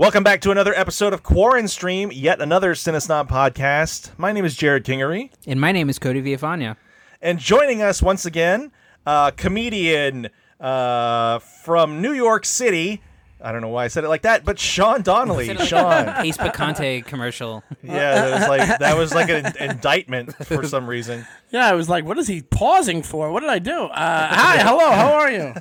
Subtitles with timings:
[0.00, 4.18] Welcome back to another episode of Quarren Stream, yet another Cinesnob podcast.
[4.18, 6.76] My name is Jared Kingery, And my name is Cody Villafana.
[7.20, 8.72] and joining us once again,
[9.04, 13.02] uh, comedian uh, from New York City.
[13.42, 15.54] I don't know why I said it like that, but Sean Donnelly.
[15.66, 17.62] Sean, Pace Picante commercial.
[17.82, 21.26] yeah, that was like that was like an indictment for some reason.
[21.50, 23.30] Yeah, I was like, what is he pausing for?
[23.30, 23.82] What did I do?
[23.84, 25.52] Uh, hi, hello, how are you?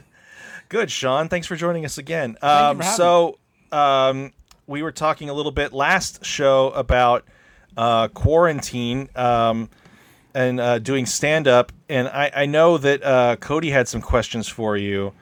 [0.70, 1.28] Good, Sean.
[1.28, 2.38] Thanks for joining us again.
[2.42, 3.39] you Um, for so,
[3.71, 4.33] um,
[4.67, 7.25] we were talking a little bit last show about
[7.77, 9.69] uh, quarantine um,
[10.33, 11.71] and uh, doing stand up.
[11.87, 15.13] And I, I know that uh, Cody had some questions for you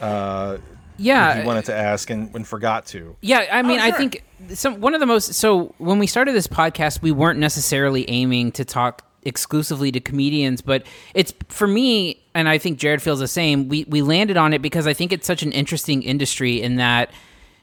[0.00, 0.58] uh,
[0.96, 1.40] Yeah.
[1.40, 3.16] he wanted to ask and, and forgot to.
[3.20, 3.98] Yeah, I mean, I sure.
[3.98, 4.24] think
[4.54, 5.34] some one of the most.
[5.34, 10.62] So when we started this podcast, we weren't necessarily aiming to talk exclusively to comedians,
[10.62, 13.68] but it's for me, and I think Jared feels the same.
[13.68, 17.10] We we landed on it because I think it's such an interesting industry in that,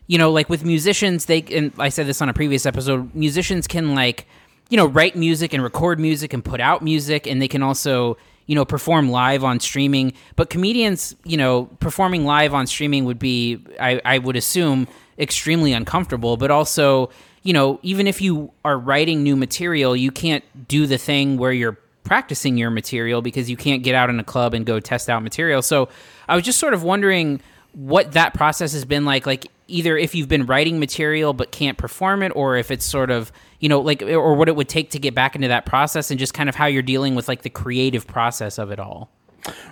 [0.07, 3.13] you know, like with musicians, they and I said this on a previous episode.
[3.15, 4.27] Musicians can like,
[4.69, 8.17] you know, write music and record music and put out music, and they can also
[8.45, 10.13] you know perform live on streaming.
[10.35, 15.73] But comedians you know performing live on streaming would be i, I would assume extremely
[15.73, 16.37] uncomfortable.
[16.37, 17.09] But also
[17.43, 21.51] you know even if you are writing new material you can't do the thing where
[21.51, 25.09] you're practicing your material because you can't get out in a club and go test
[25.09, 25.61] out material.
[25.63, 25.89] So
[26.27, 27.41] i was just sort of wondering
[27.73, 29.25] what that process has been like.
[29.25, 33.09] Like either if you've been writing material but can't perform it or if it's sort
[33.09, 36.11] of you know like or what it would take to get back into that process
[36.11, 39.09] and just kind of how you're dealing with like the creative process of it all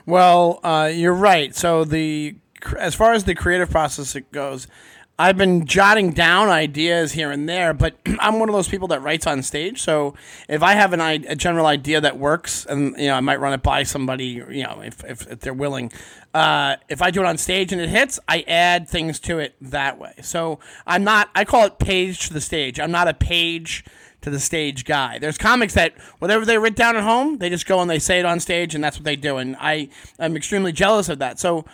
[0.06, 1.56] Well, uh, you're right.
[1.56, 2.36] So the
[2.80, 4.68] as far as the creative process it goes,
[5.20, 9.02] I've been jotting down ideas here and there, but I'm one of those people that
[9.04, 9.82] writes on stage.
[9.82, 10.16] So
[10.50, 13.54] if I have an a general idea that works, and you know I might run
[13.54, 15.92] it by somebody, you know, if if, if they're willing.
[16.34, 19.54] Uh, if I do it on stage and it hits, I add things to it
[19.62, 20.14] that way.
[20.24, 21.30] So I'm not.
[21.36, 22.80] I call it page to the stage.
[22.80, 23.86] I'm not a page
[24.22, 25.20] to the stage guy.
[25.20, 28.20] There's comics that whatever they write down at home, they just go and they say
[28.20, 29.38] it on stage, and that's what they do.
[29.38, 31.40] And I am extremely jealous of that.
[31.40, 31.66] So.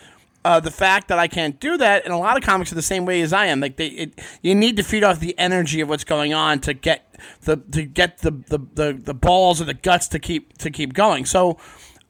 [0.42, 2.80] Uh, the fact that I can't do that, and a lot of comics are the
[2.80, 3.60] same way as I am.
[3.60, 6.72] Like they, it, you need to feed off the energy of what's going on to
[6.72, 10.70] get the to get the, the, the, the balls or the guts to keep to
[10.70, 11.26] keep going.
[11.26, 11.58] So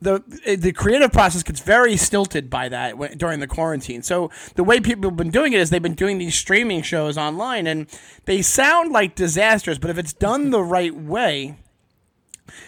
[0.00, 0.22] the
[0.58, 4.02] the creative process gets very stilted by that when- during the quarantine.
[4.02, 7.18] So the way people have been doing it is they've been doing these streaming shows
[7.18, 7.86] online, and
[8.26, 9.80] they sound like disasters.
[9.80, 11.56] But if it's done the right way,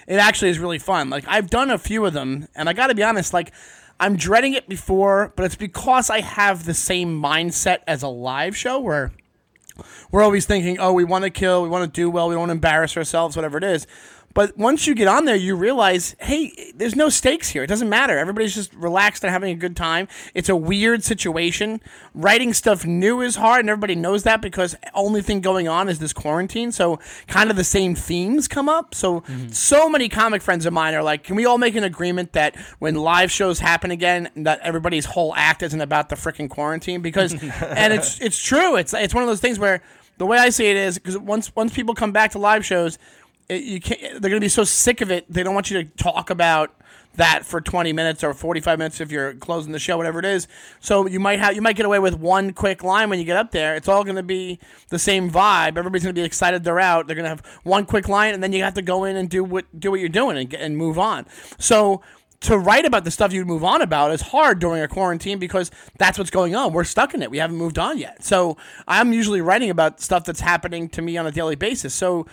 [0.09, 1.09] it actually is really fun.
[1.09, 3.53] Like I've done a few of them, and I got to be honest, like
[4.03, 8.57] I'm dreading it before, but it's because I have the same mindset as a live
[8.57, 9.13] show where
[10.11, 12.41] we're always thinking, oh, we want to kill, we want to do well, we don't
[12.41, 13.87] want to embarrass ourselves, whatever it is.
[14.34, 17.62] But once you get on there, you realize, hey, there's no stakes here.
[17.62, 18.19] It doesn't matter.
[18.19, 20.09] Everybody's just relaxed and having a good time.
[20.34, 21.81] It's a weird situation.
[22.15, 25.98] Writing stuff new is hard, and everybody knows that because only thing going on is
[25.98, 26.72] this quarantine.
[26.72, 28.94] So kind of the same themes come up.
[28.94, 29.48] So mm-hmm.
[29.48, 32.56] so many comic friends of mine are like, can we all make an agreement that
[32.78, 37.03] when live shows happen again, that everybody's whole act isn't about the freaking quarantine?
[37.03, 38.76] Because and it's it's true.
[38.76, 39.82] It's it's one of those things where
[40.19, 42.99] the way I see it is because once once people come back to live shows,
[43.49, 44.01] it, you can't.
[44.01, 45.27] They're going to be so sick of it.
[45.33, 46.75] They don't want you to talk about
[47.17, 50.49] that for 20 minutes or 45 minutes if you're closing the show, whatever it is.
[50.81, 53.37] So you might have you might get away with one quick line when you get
[53.37, 53.75] up there.
[53.77, 54.59] It's all going to be
[54.89, 55.77] the same vibe.
[55.77, 57.07] Everybody's going to be excited they're out.
[57.07, 59.29] They're going to have one quick line, and then you have to go in and
[59.29, 61.27] do what do what you're doing and, and move on.
[61.59, 62.03] So
[62.43, 65.71] to write about the stuff you move on about is hard during a quarantine because
[65.99, 66.73] that's what's going on.
[66.73, 67.31] We're stuck in it.
[67.31, 68.25] We haven't moved on yet.
[68.25, 68.57] So
[68.89, 71.95] I'm usually writing about stuff that's happening to me on a daily basis.
[71.95, 72.27] So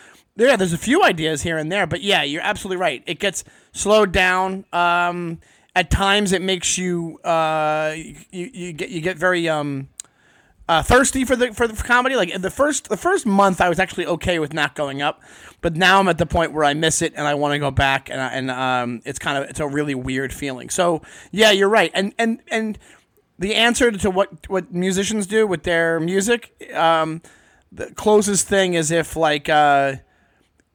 [0.47, 3.03] yeah, there's a few ideas here and there, but yeah, you're absolutely right.
[3.05, 4.66] It gets slowed down.
[4.72, 5.39] Um,
[5.75, 9.89] at times, it makes you uh, you, you get you get very um,
[10.67, 12.16] uh, thirsty for the for the comedy.
[12.16, 15.22] Like the first the first month, I was actually okay with not going up,
[15.61, 17.72] but now I'm at the point where I miss it and I want to go
[17.72, 20.69] back, and I, and um, it's kind of it's a really weird feeling.
[20.69, 21.01] So
[21.31, 22.78] yeah, you're right, and and and
[23.38, 27.22] the answer to what what musicians do with their music, um,
[27.72, 29.49] the closest thing is if like.
[29.49, 29.97] Uh,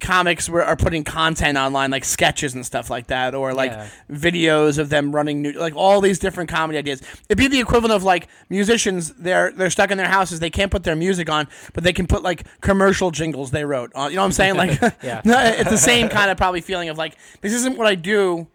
[0.05, 3.89] comics were, are putting content online like sketches and stuff like that or like Yeah.
[4.11, 7.93] videos of them running new like all these different comedy ideas it'd be the equivalent
[7.95, 11.49] of like musicians they're they're stuck in their houses they can't put their music on
[11.73, 14.55] but they can put like commercial jingles they wrote on you know what i'm saying
[14.57, 15.23] like Yeah.
[15.61, 18.47] it's the same kind of probably feeling of like this isn't what i do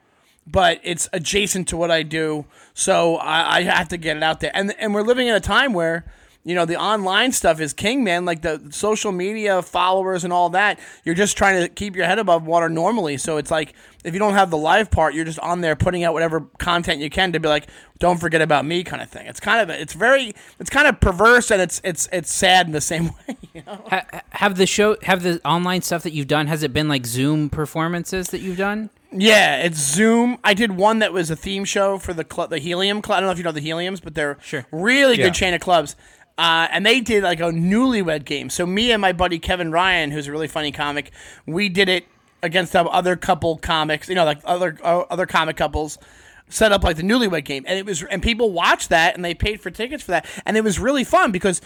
[0.48, 4.40] but it's adjacent to what I do, so I, I have to get it out
[4.40, 4.50] there.
[4.56, 6.06] And and we're living in a time where,
[6.50, 8.26] You know, the online stuff is king, man.
[8.26, 10.80] Like the social media followers and all that.
[11.04, 13.18] You're just trying to keep your head above water normally.
[13.18, 13.74] So it's like
[14.04, 17.02] if you don't have the live part, you're just on there putting out whatever content
[17.02, 17.68] you can to be like,
[18.00, 19.28] don't forget about me, kind of thing.
[19.28, 22.72] It's kind of it's very it's kind of perverse and it's it's it's sad in
[22.72, 23.38] the same way.
[23.54, 23.84] You know?
[23.92, 27.06] Ha- have the show, have the online stuff that you've done, has it been like
[27.06, 28.90] Zoom performances that you've done?
[29.12, 30.38] Yeah, it's Zoom.
[30.44, 33.18] I did one that was a theme show for the cl- the Helium Club.
[33.18, 34.66] I don't know if you know the Heliums, but they're Sure.
[34.72, 35.26] really Yeah.
[35.26, 35.96] good chain of clubs.
[36.40, 38.50] Uh, and they did like a newlywed game.
[38.50, 41.12] So me and my buddy Kevin Ryan, who's a really funny comic,
[41.46, 42.06] we did it
[42.42, 44.08] against the other couple comics.
[44.08, 46.00] You know, like other uh, other comic couples
[46.48, 49.34] set up like the newlywed game, and it was and people watched that and they
[49.34, 51.60] paid for tickets for that, and it was really fun because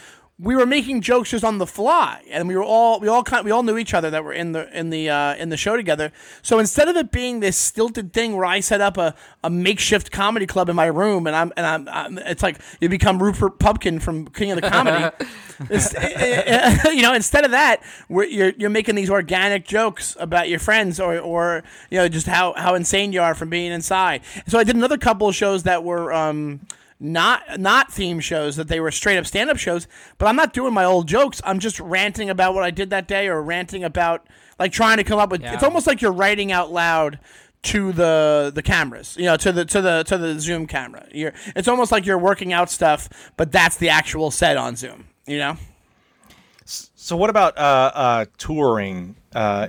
[0.43, 3.45] we were making jokes just on the fly, and we were all we all kind
[3.45, 5.77] we all knew each other that were in the in the uh, in the show
[5.77, 6.11] together.
[6.41, 10.11] So instead of it being this stilted thing where I set up a, a makeshift
[10.11, 13.57] comedy club in my room, and I'm and I'm, I'm it's like you become Rupert
[13.57, 15.15] Pupkin from King of the Comedy.
[15.69, 15.93] It's-
[16.93, 21.19] you know, instead of that, you're you're making these organic jokes about your friends or
[21.19, 24.21] or you know just how how insane you are from being inside.
[24.47, 26.11] So I did another couple of shows that were.
[26.11, 26.61] Um,
[26.99, 29.87] not not theme shows that they were straight up stand up shows,
[30.17, 31.41] but I'm not doing my old jokes.
[31.43, 34.25] I'm just ranting about what I did that day or ranting about
[34.59, 35.53] like trying to come up with Yeah.
[35.53, 37.19] it's almost like you're writing out loud
[37.63, 41.05] to the the cameras, you know, to the to the to the Zoom camera.
[41.11, 45.05] You're it's almost like you're working out stuff, but that's the actual set on Zoom,
[45.25, 45.57] you know?
[46.65, 49.15] So what about uh, uh, touring?
[49.35, 49.67] Uh,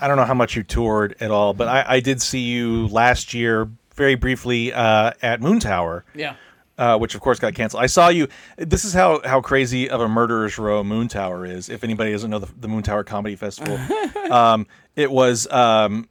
[0.00, 2.86] I don't know how much you toured at all, but I, I did see you
[2.88, 6.02] last year very briefly uh, at Moontower.
[6.14, 6.36] Yeah.
[6.80, 7.82] Uh, which of course got canceled.
[7.82, 8.26] I saw you.
[8.56, 11.68] This is how how crazy of a murderer's row Moontower is.
[11.68, 13.78] If anybody doesn't know the, the Moontower Comedy Festival,
[14.32, 14.66] um,
[14.96, 16.08] it was um,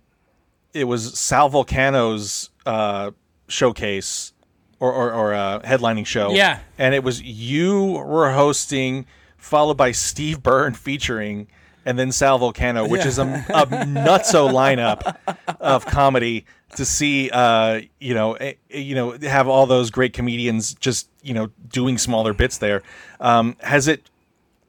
[0.76, 3.10] it was Sal Vulcano's uh,
[3.48, 4.34] showcase
[4.80, 6.34] or or, or uh, headlining show.
[6.34, 6.60] Yeah.
[6.78, 9.08] and it was you were hosting,
[9.38, 11.48] followed by Steve Byrne featuring.
[11.84, 15.16] And then Sal Volcano, which is a, a nutso lineup
[15.60, 16.46] of comedy
[16.76, 21.10] to see uh you know eh, eh, you know have all those great comedians just
[21.24, 22.84] you know doing smaller bits there
[23.20, 24.10] um has it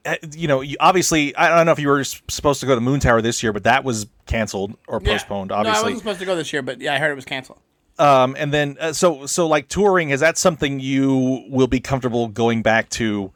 [0.07, 3.01] eh, you know obviously i don't know if you were supposed to go to moon
[3.01, 5.13] tower this year but that was canceled or Yeah.
[5.13, 7.25] postponed No, I wasn't supposed to go this year, but yeah, I heard it was
[7.27, 7.59] canceled.
[7.99, 12.29] um and then uh, so so like touring is that something you will be comfortable
[12.29, 13.31] going back to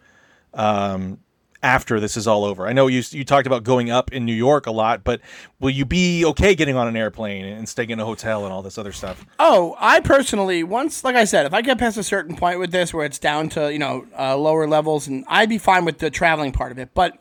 [0.54, 1.18] um
[1.64, 4.34] after this is all over i know you you talked about going up in new
[4.34, 5.20] york a lot but
[5.58, 8.62] will you be okay getting on an airplane and staying in a hotel and all
[8.62, 12.02] this other stuff Oh, I personally once, like I said, if I get past a
[12.02, 15.48] certain point with this where it's down to you know uh, lower levels, and I'd
[15.48, 16.90] be fine with the traveling part of it.
[16.94, 17.18] But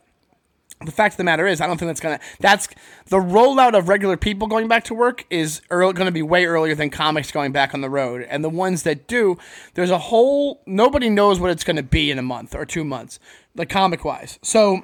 [0.86, 2.20] the fact of the matter is, I don't think that's gonna.
[2.40, 2.68] That's
[3.08, 6.90] the rollout of regular people going back to work is to be way earlier than
[6.90, 8.26] comics going back on the road.
[8.30, 9.38] And the ones that do,
[9.74, 12.84] there's a whole nobody knows what it's going to be in a month or two
[12.84, 13.20] months,
[13.56, 14.40] like comic wise.
[14.42, 14.84] So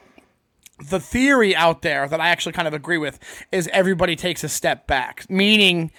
[0.90, 3.20] the theory out there that I actually kind of agree with
[3.52, 5.92] is everybody takes a step back, meaning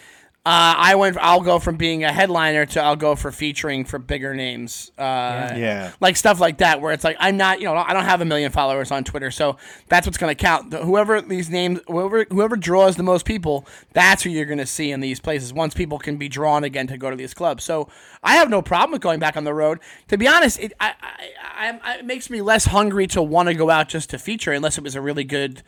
[0.50, 1.16] uh, I went.
[1.20, 4.90] I'll go from being a headliner to I'll go for featuring for bigger names.
[4.98, 5.92] Uh, Yeah.
[6.00, 8.24] like stuff like that, where it's like I'm not, you know, I don't have a
[8.24, 9.58] million followers on Twitter, so
[9.88, 10.72] that's what's going to count.
[10.74, 14.90] Whoever these names, whoever whoever draws the most people, that's who you're going to see
[14.90, 15.52] in these places.
[15.52, 17.88] Once people can be drawn again to go to these clubs, so
[18.22, 19.78] I have no problem with going back on the road.
[20.08, 23.48] To be honest, it I, I, I, I- it makes me less hungry to want
[23.48, 25.62] to go out just to feature, unless it was a really good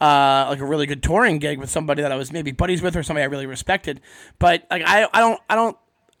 [0.00, 2.96] uh, like a really good touring gig with somebody that I was maybe buddies with
[2.96, 4.00] or somebody I really respected.
[4.38, 5.76] But like I, I don't, I don't,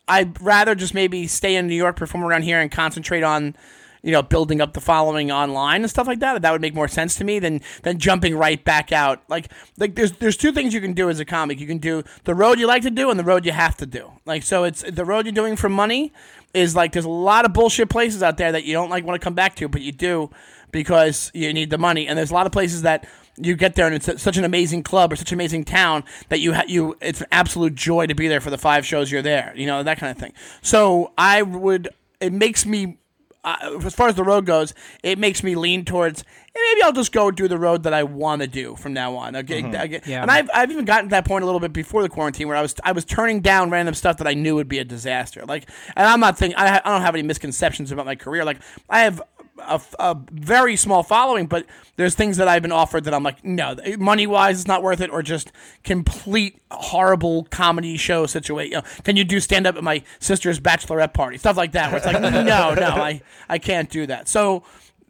[0.08, 3.56] I'd rather just maybe stay in New York, perform around here, and concentrate on,
[4.02, 6.40] you know, building up the following online and stuff like that.
[6.42, 9.22] That would make more sense to me than than jumping right back out.
[9.28, 11.58] Like like there's there's two things you can do as a comic.
[11.58, 13.86] You can do the road you like to do and the road you have to
[13.86, 14.12] do.
[14.24, 16.12] Like so, it's the road you're doing for money
[16.54, 19.20] is like there's a lot of bullshit places out there that you don't like want
[19.20, 20.30] to come back to, but you do
[20.70, 22.06] because you need the money.
[22.06, 24.82] And there's a lot of places that you get there and it's such an amazing
[24.82, 28.14] club or such an amazing town that you ha- you it's an absolute joy to
[28.14, 29.52] be there for the five shows you're there.
[29.56, 30.32] You know that kind of thing.
[30.62, 31.88] So I would.
[32.20, 32.98] It makes me.
[33.44, 34.74] Uh, as far as the road goes,
[35.04, 38.02] it makes me lean towards "Eh, maybe I'll just go do the road that I
[38.02, 39.36] want to do from now on.
[39.36, 40.00] Okay, okay.
[40.04, 40.22] Yeah.
[40.22, 42.56] and I've, I've even gotten to that point a little bit before the quarantine where
[42.56, 45.44] I was I was turning down random stuff that I knew would be a disaster.
[45.46, 48.44] Like, and I'm not thinking I, ha- I don't have any misconceptions about my career.
[48.44, 48.58] Like,
[48.90, 49.22] I have
[49.58, 53.44] a, a very small following, but there's things that I've been offered that I'm like,
[53.44, 58.72] no, money wise, it's not worth it, or just complete horrible comedy show situation.
[58.72, 61.38] You know, can you do stand up at my sister's bachelorette party?
[61.38, 64.28] Stuff like that, where it's like, no, no, I, I can't do that.
[64.28, 64.62] So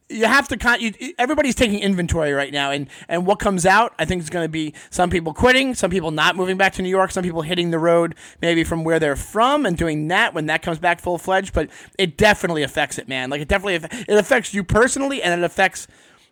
[0.09, 3.93] you have to con- you, everybody's taking inventory right now and and what comes out
[3.99, 6.83] i think is going to be some people quitting some people not moving back to
[6.83, 10.33] new york some people hitting the road maybe from where they're from and doing that
[10.33, 13.31] when that comes back full-fledged but it definitely affects it man.
[13.31, 15.87] Like it definitely it affects you personally and it affects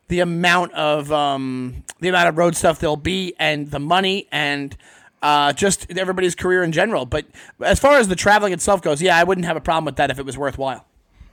[0.09, 4.76] the amount of um, the amount of road stuff there'll be and the money and
[5.23, 7.07] uh, just everybody's career in general.
[7.07, 7.25] But
[7.61, 10.11] as far as the traveling itself goes yeah i wouldn't have a problem with that
[10.11, 10.85] if it was worthwhile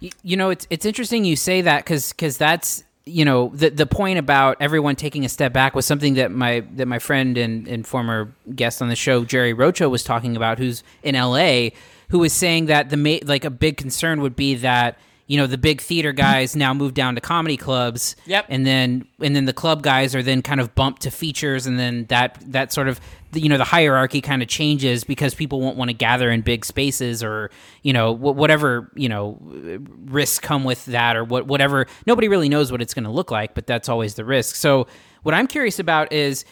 [0.01, 3.69] You, you know, it's it's interesting you say that because because that's you know the
[3.69, 7.37] the point about everyone taking a step back was something that my that my friend
[7.37, 11.71] and, and former guest on the show Jerry Rocha was talking about, who's in L.A.,
[12.09, 14.97] who was saying that the ma- like a big concern would be that
[15.31, 18.17] you know the big theater guys now move down to comedy clubs.
[18.25, 18.47] Yep.
[18.49, 21.79] and then and then the club guys are then kind of bumped to features and
[21.79, 22.99] then that that sort of
[23.33, 26.65] you know the hierarchy kind of changes because people won't want to gather in big
[26.65, 27.49] spaces or
[27.81, 29.37] you know wh- whatever you know
[30.03, 31.87] risks come with that or what whatever.
[32.05, 34.55] Nobody really knows what it's going to look like but that's always the risk.
[34.55, 34.85] So
[35.23, 36.43] what i'm curious about is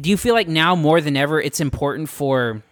[0.00, 2.62] do you feel like now more than ever it's important for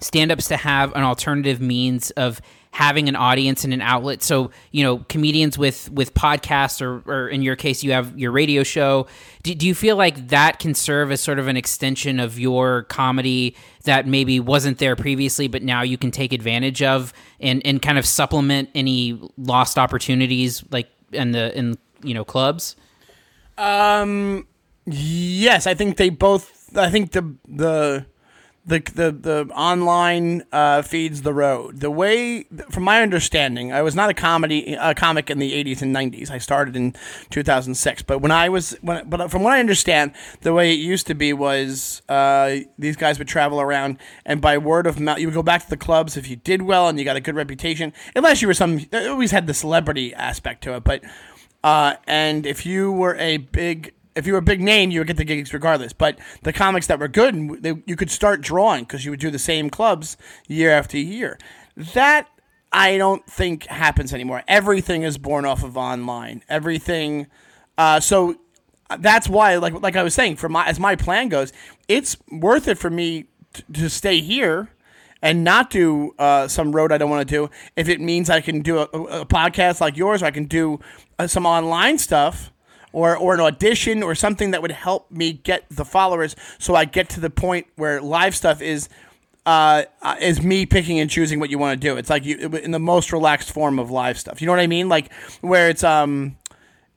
[0.00, 2.40] stand-ups to have an alternative means of
[2.72, 7.28] having an audience and an outlet so you know comedians with with podcasts or, or
[7.28, 9.06] in your case you have your radio show
[9.42, 12.84] do, do you feel like that can serve as sort of an extension of your
[12.84, 17.82] comedy that maybe wasn't there previously but now you can take advantage of and and
[17.82, 22.76] kind of supplement any lost opportunities like in the in you know clubs
[23.58, 24.46] Um.
[24.86, 26.76] Yes, I think they both.
[26.76, 28.06] I think the the
[28.64, 31.80] the the, the online uh, feeds the road.
[31.80, 35.82] The way, from my understanding, I was not a comedy a comic in the '80s
[35.82, 36.30] and '90s.
[36.30, 36.94] I started in
[37.30, 40.12] 2006, but when I was when but from what I understand,
[40.42, 44.58] the way it used to be was uh, these guys would travel around and by
[44.58, 46.98] word of mouth, you would go back to the clubs if you did well and
[46.98, 47.92] you got a good reputation.
[48.14, 51.02] Unless you were some, it always had the celebrity aspect to it, but.
[51.62, 55.08] Uh, and if you were a big if you were a big name, you would
[55.08, 55.92] get the gigs regardless.
[55.92, 59.20] But the comics that were good, and they, you could start drawing because you would
[59.20, 61.38] do the same clubs year after year.
[61.76, 62.28] That
[62.72, 64.42] I don't think happens anymore.
[64.46, 66.42] Everything is born off of online.
[66.48, 67.26] Everything.
[67.76, 68.36] Uh, so
[68.98, 71.52] that's why, like like I was saying, for my as my plan goes,
[71.88, 74.70] it's worth it for me t- to stay here
[75.22, 78.40] and not do uh, some road I don't want to do if it means I
[78.40, 80.80] can do a, a podcast like yours, or I can do
[81.18, 82.52] uh, some online stuff,
[82.92, 86.84] or or an audition, or something that would help me get the followers, so I
[86.84, 88.88] get to the point where live stuff is.
[89.46, 91.96] Uh, uh, is me picking and choosing what you want to do.
[91.96, 94.42] It's like you in the most relaxed form of live stuff.
[94.42, 94.90] You know what I mean?
[94.90, 96.36] Like where it's um,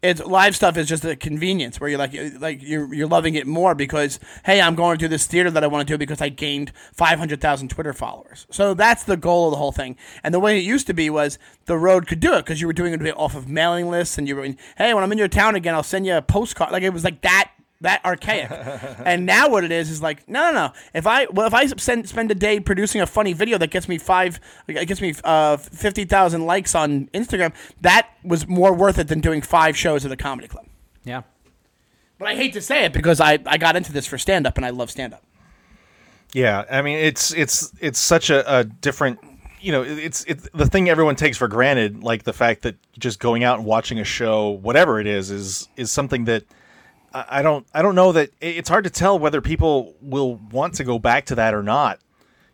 [0.04, 3.36] it's live stuff is just a convenience where you're like uh, like you're you're loving
[3.36, 6.22] it more because hey I'm going to this theater that I want to do because
[6.22, 8.46] I gained five hundred thousand Twitter followers.
[8.52, 9.96] So that's the goal of the whole thing.
[10.22, 12.68] And the way it used to be was the road could do it because you
[12.68, 14.44] were doing it off of mailing lists and you were
[14.78, 17.06] hey when I'm in your town again I'll send you a postcard like it was
[17.06, 17.52] like that
[17.84, 18.50] that archaic.
[19.06, 20.74] and now what it is is like no no no.
[20.94, 23.88] If I well if I send, spend a day producing a funny video that gets
[23.88, 28.98] me five it gets me uh, fifty thousand likes on Instagram, that was more worth
[28.98, 30.66] it than doing five shows at the comedy club.
[31.04, 31.22] yeah
[32.18, 34.58] But I hate to say it because I, I got into this for stand up
[34.58, 35.24] and I love stand up.
[36.34, 39.20] Yeah, I mean it's it's it's such a, a different
[39.62, 43.20] you know it's it's the thing everyone takes for granted like the fact that just
[43.20, 46.44] going out and watching a show whatever it is is is something that
[47.14, 50.84] I don't I don't know that it's hard to tell whether people will want to
[50.84, 52.00] go back to that or not.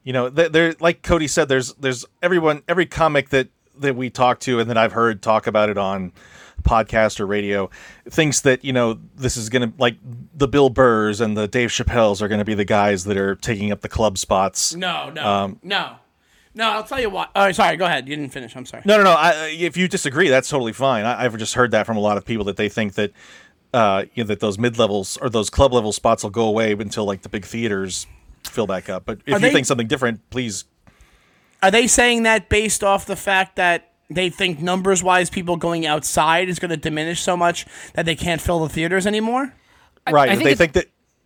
[0.03, 3.47] You know, there there- like Cody said there's there's everyone every comic that
[3.77, 6.11] that we talk to and that I've heard talk about it on
[6.63, 7.69] podcast or radio
[8.09, 9.95] thinks that you know this is to like
[10.35, 13.35] the Bill Burrs and the Dave Chappelles are going to be the guys that are
[13.35, 14.75] taking up the club spots.
[14.75, 15.95] No, no, Um, no.
[16.55, 17.29] No, I'll tell you what.
[17.35, 17.77] Oh, sorry.
[17.77, 18.09] Go ahead.
[18.09, 18.55] You didn't finish.
[18.55, 18.81] I'm sorry.
[18.83, 19.11] No, no, no.
[19.11, 21.05] I, if you disagree, that's totally fine.
[21.05, 23.11] I, I've just heard that from a lot of people that they think that
[23.73, 26.71] uh, you know, that those mid levels or those club level spots will go away
[26.71, 28.07] until like the big theaters
[28.43, 29.05] fill back up.
[29.05, 30.65] But if Are you they- think something different, please.
[31.61, 35.85] Are they saying that based off the fact that they think numbers wise people going
[35.85, 39.53] outside is going to diminish so much that they can't fill the theaters anymore?
[40.09, 40.29] Right?
[40.29, 40.85] I think they think that.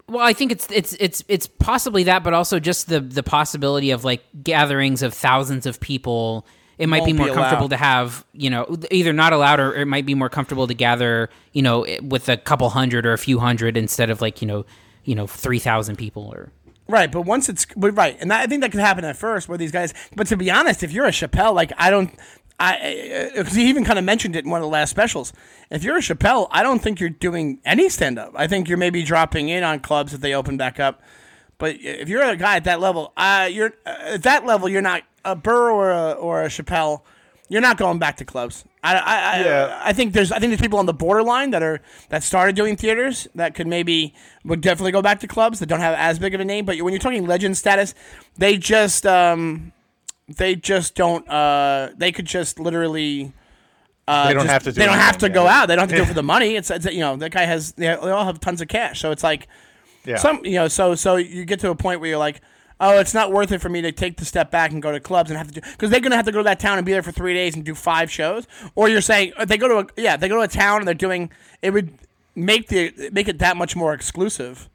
[0.09, 3.91] Well, I think it's it's it's it's possibly that, but also just the the possibility
[3.91, 6.45] of like gatherings of thousands of people.
[6.77, 9.85] It might be more be comfortable to have, you know, either not allowed or it
[9.85, 13.39] might be more comfortable to gather, you know, with a couple hundred or a few
[13.39, 14.65] hundred instead of like, you know,
[15.03, 16.51] you know, three thousand people or.
[16.87, 19.47] Right, but once it's but right, and that, I think that could happen at first
[19.47, 19.93] where these guys.
[20.15, 22.13] But to be honest, if you're a Chappelle, like I don't,
[22.59, 25.31] I because he even kind of mentioned it in one of the last specials.
[25.71, 28.33] If you're a Chappelle, I don't think you're doing any stand up.
[28.35, 31.01] I think you're maybe dropping in on clubs if they open back up.
[31.57, 34.81] But if you're a guy at that level, uh, you're uh, at that level, you're
[34.81, 37.01] not a Burr or a, or a Chappelle.
[37.49, 38.65] You're not going back to clubs.
[38.83, 39.81] I, I, I, Yeah.
[39.83, 42.75] I think there's I think there's people on the borderline that are that started doing
[42.75, 44.13] theaters that could maybe
[44.43, 46.65] would definitely go back to clubs that don't have as big of a name.
[46.65, 47.93] But when you're talking legend status,
[48.37, 49.71] they just um,
[50.27, 53.33] they just don't uh, they could just literally.
[54.07, 55.67] Uh, They don't just- have to do They don't have to go out.
[55.67, 56.55] They don't have to do it for the money.
[56.57, 58.99] It's, it's you know that guy has they they all have tons of cash.
[58.99, 59.47] So it's like
[60.05, 60.17] Yeah.
[60.17, 62.41] some you know so so you get to a point where you're like
[62.79, 64.99] oh it's not worth it for me to take the step back and go to
[64.99, 66.85] clubs and have to do because they're gonna have to go to that town and
[66.85, 68.47] be there for three days and do five shows.
[68.75, 70.87] Or you're saying uh, they go to a yeah they go to a town and
[70.87, 71.93] they're doing it would
[72.35, 74.69] make the make it that much more exclusive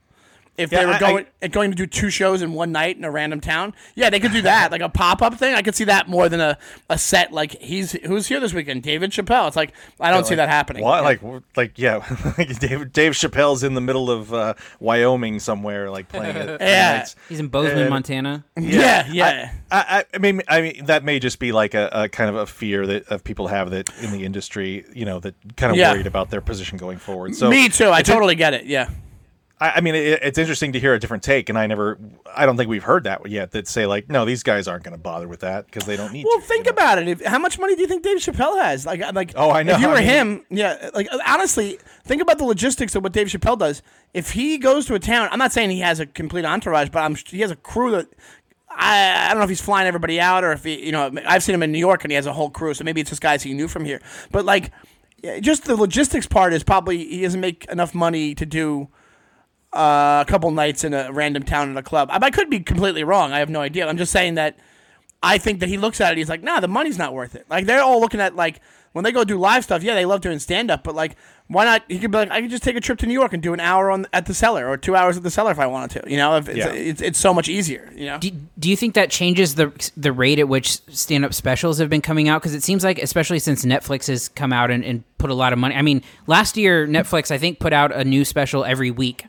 [0.59, 3.05] if Yeah, they were I- going going to do two shows in one night in
[3.05, 5.85] a random town yeah they could do that like a pop-up thing i could see
[5.85, 6.59] that more than a,
[6.91, 10.35] a set like he's who's here this weekend david chappelle it's like i don't see
[10.35, 11.05] that happening What?
[11.05, 11.21] Like,
[11.57, 11.97] like, yeah,
[12.39, 16.61] like Dave, Dave Chappelle's in the middle of uh, Wyoming somewhere, like playing it.
[16.61, 17.07] Yeah.
[17.29, 18.45] He's in Bozeman, And- Montana.
[18.59, 22.09] yeah yeah I, I, I mean, I mean, that may just be like a, a
[22.09, 25.35] kind of a fear that of people have that in the industry, you know, that
[25.57, 25.93] kind of Yeah.
[25.93, 27.35] worried about their position going forward.
[27.37, 28.89] So me too i it's in- totally get it yeah
[29.61, 31.99] I, I mean, it, it's interesting to hear a different take, and I never,
[32.35, 33.51] I don't think we've heard that yet.
[33.53, 36.13] That say like, no, these guys aren't going to bother with that because they don't
[36.13, 36.25] need.
[36.25, 36.77] Well, to, think you know?
[36.77, 37.09] about it.
[37.09, 38.87] If, how much money do you think Dave Chappelle has?
[38.87, 39.33] Like, uh, like.
[39.37, 39.75] Oh, I know.
[39.75, 40.91] If you were I mean- him, yeah.
[40.95, 43.83] Like, uh, honestly, think about the logistics of what Dave Chappelle does.
[44.15, 47.01] If he goes to a town, I'm not saying he has a complete entourage, but
[47.01, 48.09] I'm he has a crew that.
[48.71, 51.43] I, I don't know if he's flying everybody out or if he, you know, I've
[51.43, 53.21] seen him in New York and he has a whole crew, so maybe it's just
[53.21, 54.01] guys he knew from here.
[54.31, 54.71] But like,
[55.41, 58.89] just the logistics part is probably he doesn't make enough money to do
[59.73, 62.09] uh, a couple nights in a random town in a club.
[62.11, 63.33] I, I could be completely wrong.
[63.33, 63.87] I have no idea.
[63.87, 64.59] I'm just saying that
[65.23, 66.19] I think that he looks at it.
[66.19, 67.45] He's like, nah, the money's not worth it.
[67.51, 68.61] Like they're all looking at like
[68.93, 69.83] when they go do live stuff.
[69.83, 71.17] Yeah, they love doing stand up, but like,
[71.49, 71.83] why not?
[71.89, 73.53] He could be like, I could just take a trip to New York and do
[73.53, 76.03] an hour on at the cellar or two hours at the cellar if I wanted
[76.03, 76.11] to.
[76.11, 76.69] You know, if it's, Yeah.
[76.73, 77.91] it's, it's so much easier.
[77.95, 78.19] You know.
[78.19, 81.91] Do, do you think that changes the the rate at which stand up specials have
[81.91, 82.41] been coming out?
[82.41, 85.53] Because it seems like, especially since Netflix has come out and, and put a lot
[85.53, 85.75] of money.
[85.75, 89.27] I mean, last year Netflix I think put out a new special every week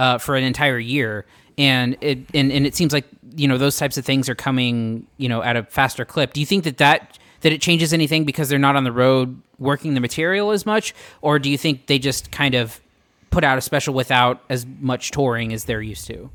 [0.00, 1.26] uh, for an entire year,
[1.58, 3.04] and it and, and it seems like
[3.36, 6.32] you know those types of things are coming you know at a faster clip.
[6.32, 9.40] Do you think that that that it changes anything because they're not on the road
[9.58, 12.80] working the material as much, or do you think they just kind of
[13.28, 16.30] put out a special without as much touring as they're used to?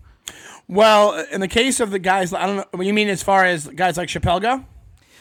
[0.67, 2.65] Well, in the case of the guys, I don't know.
[2.71, 4.63] What you mean as far as guys like Chappelle go?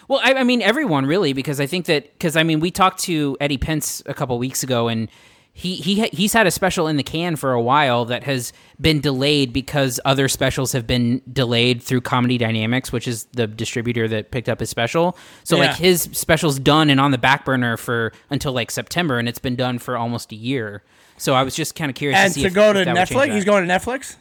[0.07, 3.01] Well, I, I mean everyone really, because I think that because I mean we talked
[3.05, 5.09] to Eddie Pence a couple weeks ago, and
[5.57, 9.01] he he he's had a special in the can for a while that has been
[9.01, 14.33] delayed because other specials have been delayed through Comedy Dynamics, which is the distributor that
[14.33, 15.17] picked up his special.
[15.45, 15.69] So Yeah.
[15.69, 19.39] like his special's done and on the back burner for until like September, and it's
[19.39, 20.83] been done for almost a year.
[21.19, 22.85] So I was just kind of curious And to see to if, go if to
[22.87, 24.17] that Netflix, he's going to Netflix.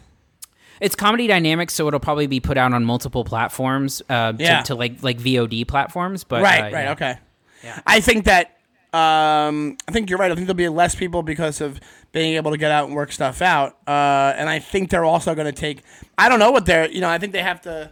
[0.79, 4.59] It's Comedy Dynamics, so it'll probably be put out on multiple platforms, uh, Yeah.
[4.59, 6.23] to, to like like VOD platforms.
[6.23, 6.91] But right, uh, right, yeah.
[6.91, 7.15] okay.
[7.87, 8.57] I think that
[8.93, 10.31] um, I think you're right.
[10.31, 11.79] I think there'll be less people because of
[12.11, 13.77] being able to get out and work stuff out.
[13.87, 15.81] Uh, and I think they're also going to take.
[16.17, 16.89] I don't know what they're.
[16.89, 17.91] You know, I think they have to.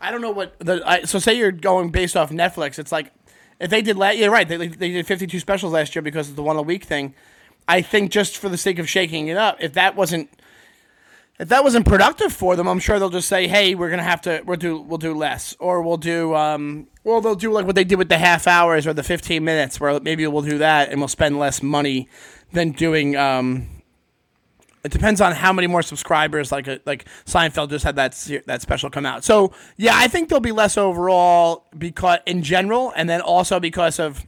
[0.00, 0.82] I don't know what the.
[0.88, 2.78] I, so say you're going based off Netflix.
[2.78, 3.12] It's like
[3.58, 3.96] if they did.
[3.96, 4.48] La- you're right.
[4.48, 7.14] They they did 52 specials last year because of the one a week thing.
[7.66, 10.30] I think just for the sake of shaking it up, if that wasn't
[11.40, 14.20] if that wasn't productive for them, I'm sure they'll just say, "Hey, we're gonna have
[14.22, 17.74] to we'll do we'll do less, or we'll do um, well they'll do like what
[17.74, 20.90] they did with the half hours or the 15 minutes, where maybe we'll do that
[20.90, 22.08] and we'll spend less money
[22.52, 23.68] than doing um."
[24.82, 26.50] It depends on how many more subscribers.
[26.50, 28.12] Like a, like Seinfeld just had that
[28.46, 29.24] that special come out.
[29.24, 33.98] So yeah, I think there'll be less overall because in general, and then also because
[33.98, 34.26] of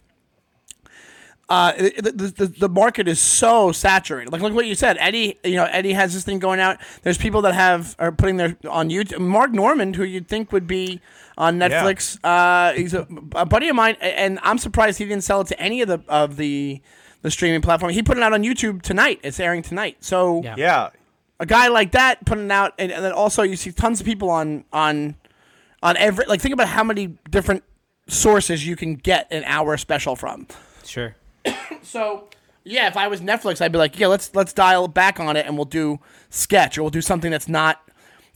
[1.53, 4.33] uh, the, the, the, the market is so saturated.
[4.33, 5.39] Like look what you said, Eddie.
[5.45, 6.79] You know, Eddie has this thing going out.
[7.03, 9.21] There's people that have are putting their on YouTube.
[9.21, 11.03] Mark Normand, who you'd think would be
[11.39, 15.41] on Netflix, uh, he's a, a buddy of mine, and I'm surprised he didn't sell
[15.41, 16.81] it to any of the of the
[17.23, 17.93] the streaming platform.
[17.93, 19.21] He put it out on YouTube tonight.
[19.23, 19.99] It's airing tonight.
[20.01, 20.55] So Yeah.
[20.59, 20.91] Yeah,
[21.41, 24.07] a guy like that putting it out, and, and then also you see tons of
[24.07, 25.17] people on on
[25.83, 27.65] on every like think about how many different
[28.09, 30.47] sources you can get an hour special from.
[30.85, 31.17] Sure.
[31.85, 32.29] So
[32.65, 35.47] yeah, if I was Netflix, I'd be like, yeah, let's let's dial back on it,
[35.47, 35.99] and we'll do
[36.31, 37.83] sketch, or we'll do something that's not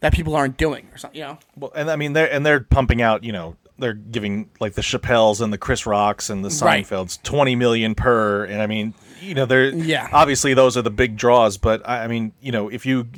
[0.07, 1.19] that people aren't doing, or something.
[1.19, 1.39] You know?
[1.57, 4.83] well, and I mean they're and they're pumping out, you know, they're giving like the
[4.83, 6.87] Chappelles and the Chris Rocks and the Right.
[6.87, 10.09] Seinfelds twenty million per, and I mean, you know, they're Yeah.
[10.13, 13.09] obviously those are the big draws, but I, I mean, you know, if you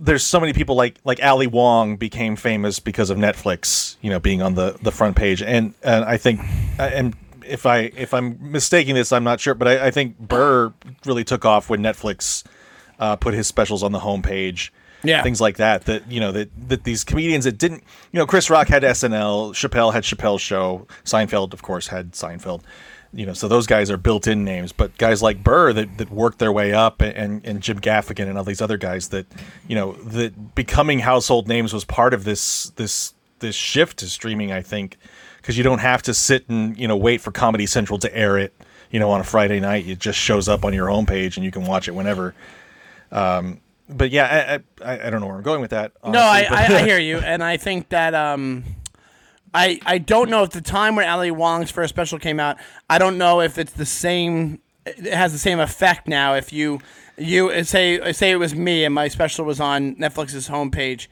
[0.00, 4.20] there's so many people like like Ali Wong became famous because of Netflix, you know,
[4.20, 6.40] being on the the front page, and and I think
[6.78, 10.72] and if I if I'm mistaking this, I'm not sure, but I, I think Burr
[11.04, 12.44] really took off when Netflix
[12.98, 14.70] uh, put his specials on the homepage.
[15.02, 15.22] Yeah.
[15.22, 15.84] things like that.
[15.86, 17.82] That you know that that these comedians that didn't
[18.12, 22.62] you know Chris Rock had SNL, Chappelle had Chappelle's show, Seinfeld of course had Seinfeld.
[23.12, 26.38] You know, so those guys are built-in names, but guys like Burr that, that worked
[26.38, 29.26] their way up, and, and Jim Gaffigan and all these other guys that,
[29.66, 34.52] you know, that becoming household names was part of this this this shift to streaming.
[34.52, 34.96] I think
[35.38, 38.38] because you don't have to sit and you know wait for Comedy Central to air
[38.38, 38.54] it.
[38.92, 41.50] You know, on a Friday night, it just shows up on your homepage and you
[41.50, 42.34] can watch it whenever.
[43.10, 43.60] Um,
[43.90, 45.92] but yeah, I, I I don't know where I'm going with that.
[46.04, 48.64] No, I, I, I hear you, and I think that um,
[49.52, 52.56] I I don't know if the time when Ali Wong's first special came out,
[52.88, 54.60] I don't know if it's the same.
[54.86, 56.34] It has the same effect now.
[56.34, 56.80] If you
[57.18, 61.08] you say say it was me and my special was on Netflix's homepage.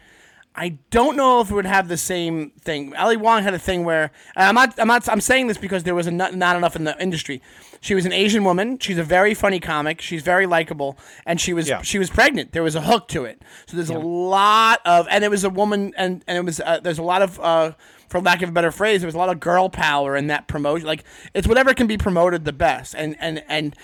[0.61, 2.95] I don't know if it would have the same thing.
[2.97, 4.75] Ali Wong had a thing where I'm not.
[4.79, 5.09] I'm not.
[5.09, 7.41] I'm saying this because there was a not, not enough in the industry.
[7.81, 8.79] She was an Asian woman.
[8.81, 10.01] She's a very funny comic.
[10.01, 11.83] She's very likable, and she was Yeah.
[11.83, 12.51] she was pregnant.
[12.53, 13.41] There was a hook to it.
[13.67, 16.81] So there's a lot of, and it was a woman, and and it was uh,
[16.83, 17.73] there's a lot of, uh,
[18.09, 20.49] for lack of a better phrase, there was a lot of girl power in that
[20.49, 20.89] promotion.
[20.89, 23.77] Like it's whatever can be promoted the best, and and and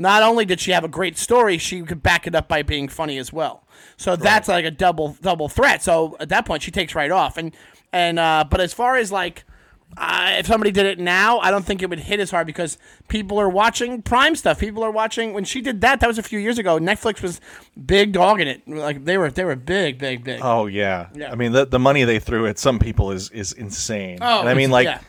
[0.00, 2.88] not only did she have a great story, she could back it up by being
[2.88, 3.64] funny as well.
[3.98, 5.82] So that's like a double double threat.
[5.82, 7.36] So at that point, she takes right off.
[7.36, 7.54] And
[7.92, 9.44] and uh, but as far as like
[9.96, 12.78] uh, if somebody did it now, I don't think it would hit as hard because
[13.08, 14.60] people are watching Prime stuff.
[14.60, 15.98] People are watching when she did that.
[15.98, 16.78] That was a few years ago.
[16.78, 17.40] Netflix was
[17.86, 18.68] big dog in it.
[18.68, 20.40] Like they were they were big big big.
[20.42, 21.08] Oh yeah.
[21.14, 21.32] Yeah.
[21.32, 24.18] I mean the the money they threw at some people is is insane.
[24.20, 25.00] Oh, and I mean like yeah.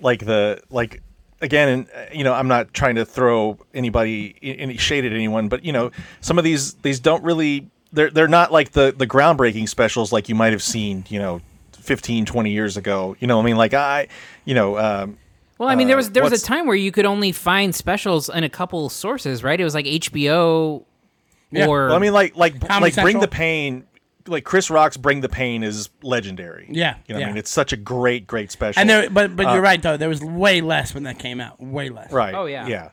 [0.00, 1.02] like the like
[1.40, 5.48] again and uh, you know I'm not trying to throw anybody any shade at anyone,
[5.48, 9.06] but you know some of these these don't really they're they're not like the the
[9.06, 11.40] groundbreaking specials like you might have seen you know
[11.72, 13.16] 15 20 years ago.
[13.20, 14.08] You know I mean like I
[14.44, 15.16] you know um,
[15.58, 17.74] Well, I mean, there was there was what's- a time where you could only find
[17.74, 19.58] specials in a couple sources, right?
[19.60, 20.84] It was like HBO
[21.50, 21.66] Yeah.
[21.66, 23.84] or well, I mean like like Comedy like Bring the Pain.
[24.26, 26.66] Like Chris Rock's "Bring the Pain" is legendary.
[26.70, 27.26] Yeah, you know, what yeah.
[27.28, 28.78] I mean, it's such a great, great special.
[28.78, 29.96] and there, but but you're right though.
[29.96, 31.58] There was way less when that came out.
[31.62, 32.12] Way less.
[32.12, 32.34] right?
[32.34, 32.66] Oh, yeah.
[32.66, 32.90] yeah.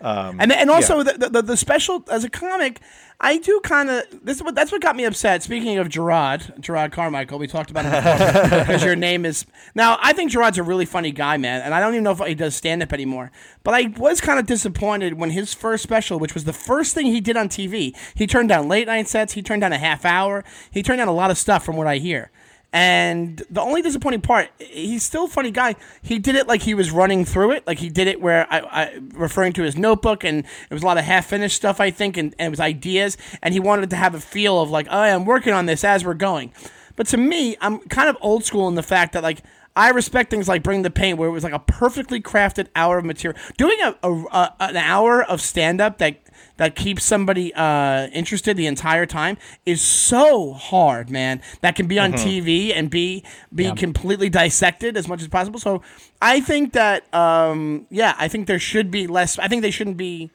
[0.00, 1.12] Um, and and also Yeah.
[1.16, 2.80] the, the the special as a comic,
[3.18, 4.36] I do kind of this.
[4.36, 5.42] is what That's what got me upset.
[5.42, 9.98] Speaking of Gerard, Jerrod Carmichael, we talked about him because your name is now.
[10.02, 12.34] I think Jerrod's a really funny guy, man, and I don't even know if he
[12.34, 13.32] does stand up anymore.
[13.64, 17.06] But I was kind of disappointed when his first special, which was the first thing
[17.06, 20.04] he did on TV, he turned down late night sets, he turned down a half
[20.04, 22.30] hour, he turned down a lot of stuff from what I hear.
[22.76, 25.76] And the only disappointing part, he's still a funny guy.
[26.02, 28.58] He did it like he was running through it, like he did it where I,
[28.60, 31.90] I referring to his notebook, and it was a lot of half finished stuff, I
[31.90, 34.88] think, and, and it was ideas, and he wanted to have a feel of like,
[34.90, 36.52] oh, I'm working on this as we're going.
[36.96, 39.42] But to me, I'm kind of old school in the fact that like
[39.76, 42.96] I respect things like Bring the Pain, where it was like a perfectly crafted hour
[42.98, 43.38] of material.
[43.58, 46.16] Doing a, a, a an hour of stand up that
[46.56, 49.36] that keeps somebody uh, interested the entire time
[49.66, 51.42] is so hard, man.
[51.60, 53.22] That can be on TV and be
[53.54, 55.60] be completely dissected as much as possible.
[55.60, 55.82] So
[56.22, 59.38] I think that um, yeah, I think there should be less.
[59.38, 60.30] I think they shouldn't be.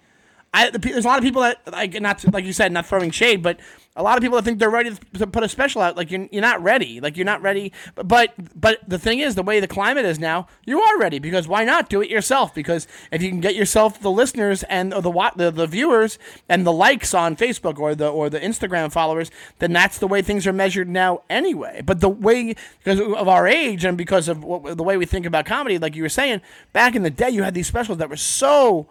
[0.54, 3.10] I, the, there's a lot of people that like not like you said, not throwing
[3.10, 3.60] shade, but
[3.95, 5.97] a lot of people that think they're ready to, put a special out.
[5.97, 7.01] Like you're, you're not ready.
[7.01, 7.73] Like you're not ready.
[7.95, 11.47] But, but the thing is, the way the climate is now, you are ready because
[11.47, 12.56] why not do it yourself?
[12.56, 16.71] Because if you can get yourself the listeners and the the, the viewers and the
[16.71, 20.54] likes on Facebook or the or the Instagram followers, then that's the way things are
[20.54, 21.82] measured now anyway.
[21.86, 25.25] But the way because of our age and because of what, the way we think
[25.25, 28.10] about comedy, like you were saying, back in the day, you had these specials that
[28.10, 28.88] were so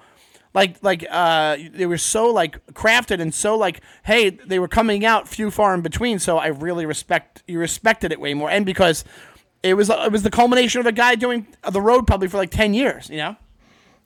[0.54, 5.04] like like uh they were so like crafted and so like hey they were coming
[5.04, 8.66] out few far in between so i really respect you respected it way more and
[8.66, 9.04] because
[9.62, 12.50] it was it was the culmination of a guy doing the road probably for like
[12.50, 13.36] 10 years you know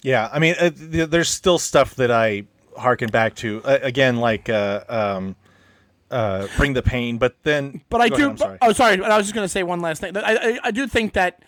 [0.02, 2.44] Yeah, I mean, uh, th- there's still stuff that I
[2.76, 3.62] harken back to.
[3.64, 5.34] Uh, again, like uh, um,
[6.10, 7.80] uh, bring the pain, but then.
[7.88, 8.58] but i do ahead, I'm sorry.
[8.60, 10.70] oh sorry but i was just going to say one last thing I, I, I
[10.72, 11.42] do think that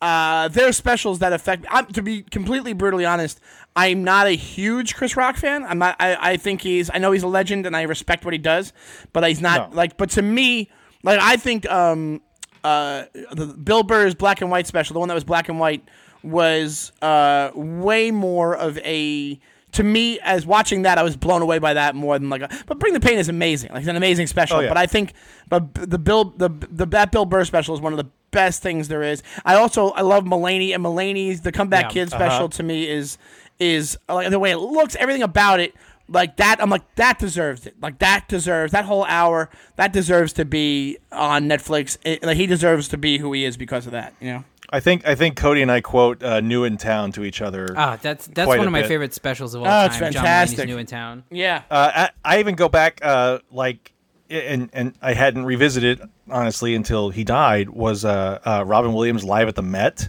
[0.00, 1.66] uh, there are specials that affect.
[1.70, 3.40] I'm, to be completely brutally honest,
[3.74, 5.64] I'm not a huge Chris Rock fan.
[5.64, 5.96] I'm not.
[5.98, 6.90] I, I think he's.
[6.92, 8.72] I know he's a legend, and I respect what he does,
[9.12, 9.76] but he's not No.
[9.76, 9.96] like.
[9.96, 10.70] But to me,
[11.02, 12.20] like I think um,
[12.62, 15.82] uh, the Bill Burr's black and white special, the one that was black and white,
[16.22, 19.40] was uh, way more of a.
[19.72, 22.40] To me, as watching that, I was blown away by that more than like.
[22.42, 23.70] A, but Bring the Pain is amazing.
[23.70, 24.56] Like it's an amazing special.
[24.58, 24.68] Oh, yeah.
[24.68, 25.12] But I think,
[25.48, 28.88] but the Bill, the the that Bill Burr special is one of the best things
[28.88, 29.22] there is.
[29.44, 31.90] I also I love Mulaney and Mulaney's the Comeback Yeah.
[32.04, 33.18] Kid special to me is
[33.58, 35.74] is like the way it looks, everything about it.
[36.10, 37.74] Like that, I'm like that deserves it.
[37.82, 39.50] Like that deserves that whole hour.
[39.76, 41.98] That deserves to be on Netflix.
[42.02, 44.14] It, like he deserves to be who he is because of that.
[44.20, 44.44] You know.
[44.70, 47.74] I think I think Cody and I quote uh, "New in Town" to each other.
[47.76, 48.88] Ah, that's that's Quite one of my bit.
[48.88, 49.86] favorite specials of all Oh, time.
[49.88, 50.66] it's John fantastic.
[50.68, 51.24] New in Town.
[51.30, 51.62] Yeah.
[51.70, 53.92] Uh, I, I even go back uh, like
[54.30, 59.48] and and I hadn't revisited honestly until he died was uh, uh, Robin Williams live
[59.48, 60.08] at the Met.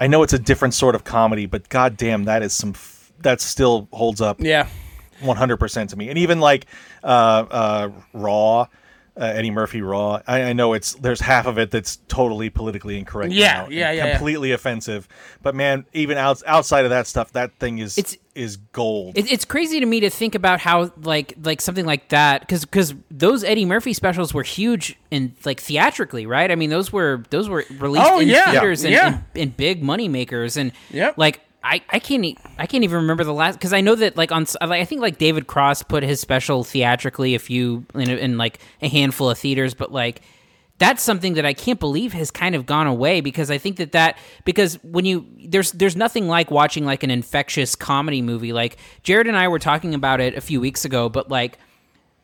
[0.00, 3.40] I know it's a different sort of comedy, but goddamn, that is some f- that
[3.40, 4.66] still holds up Yeah.
[5.20, 6.08] 100% to me.
[6.08, 6.66] And even like
[7.04, 8.66] uh, uh, Raw,
[9.20, 12.98] uh, Eddie Murphy Raw, I, I know it's there's half of it that's totally politically
[12.98, 13.32] incorrect.
[13.34, 14.10] Yeah, now and yeah, yeah, yeah.
[14.12, 15.06] completely offensive.
[15.42, 19.18] But man, even out, outside of that stuff, that thing is It's- is gold.
[19.18, 22.64] It, it's crazy to me to think about how like like something like that because
[22.64, 26.50] because those Eddie Murphy specials were huge in like theatrically, right?
[26.50, 28.50] I mean, those were those were released Oh, in yeah.
[28.52, 29.06] theaters and, Yeah.
[29.08, 31.18] and, and big money makers, and Yep.
[31.18, 31.40] like.
[31.64, 34.46] I, I can't I can't even remember the last because I know that like on
[34.60, 38.88] I think like David Cross put his special theatrically a few in, in like a
[38.88, 40.22] handful of theaters but like
[40.78, 43.92] that's something that I can't believe has kind of gone away because I think that
[43.92, 48.52] that because when you there's there's nothing like watching like an infectious comedy movie.
[48.52, 51.58] Like Jared and I were talking about it a few weeks ago but like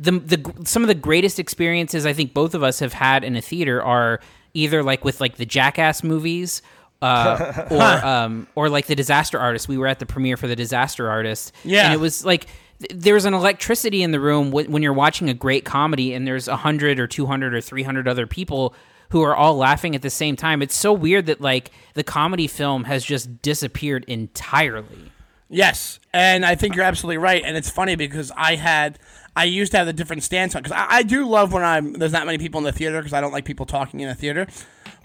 [0.01, 3.37] the the some of the greatest experiences I think both of us have had in
[3.37, 4.19] a theater are
[4.55, 6.61] either like with like the Jackass movies
[7.03, 9.69] uh, or um, or like the Disaster Artist.
[9.69, 11.85] We were at the premiere for the Disaster Artist, Yeah.
[11.87, 12.47] and it was like
[12.81, 16.27] th- there's an electricity in the room wh- when you're watching a great comedy, and
[16.27, 18.75] there's a hundred or two hundred or three hundred other people
[19.11, 20.61] who are all laughing at the same time.
[20.61, 25.13] It's so weird that like the comedy film has just disappeared entirely.
[25.51, 27.43] Yes, and I think you're absolutely right.
[27.43, 28.99] And it's funny because I had,
[29.35, 31.95] I used to have a different stance on because I, I do love when I'm
[31.95, 34.15] there's not many people in the theater because I don't like people talking in a
[34.15, 34.47] theater.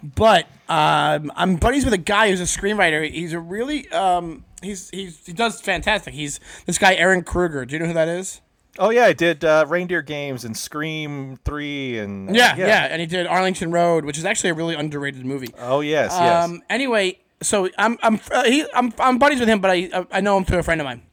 [0.03, 3.09] But um, I'm buddies with a guy who's a screenwriter.
[3.09, 6.13] He's a really um, he's he's he does fantastic.
[6.13, 7.65] He's this guy Ehren Kruger.
[7.65, 8.41] Do you know who that is?
[8.79, 12.99] oh yeah, I did uh, Reindeer Games and Scream Three and uh, Yeah, yeah, and
[12.99, 15.53] he did Arlington Road, which is actually a really underrated movie.
[15.57, 16.43] Oh yes, yes.
[16.45, 20.21] Um, anyway, so I'm I'm uh, he I'm I'm buddies with him, but I I
[20.21, 21.03] know him through a friend of mine.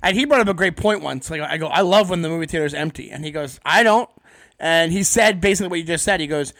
[0.00, 1.28] And he brought up a great point once.
[1.28, 3.82] Like I go, I love when the movie theater is empty, and he goes, I
[3.82, 4.08] don't.
[4.60, 6.20] And he said basically what you just said.
[6.20, 6.52] He goes,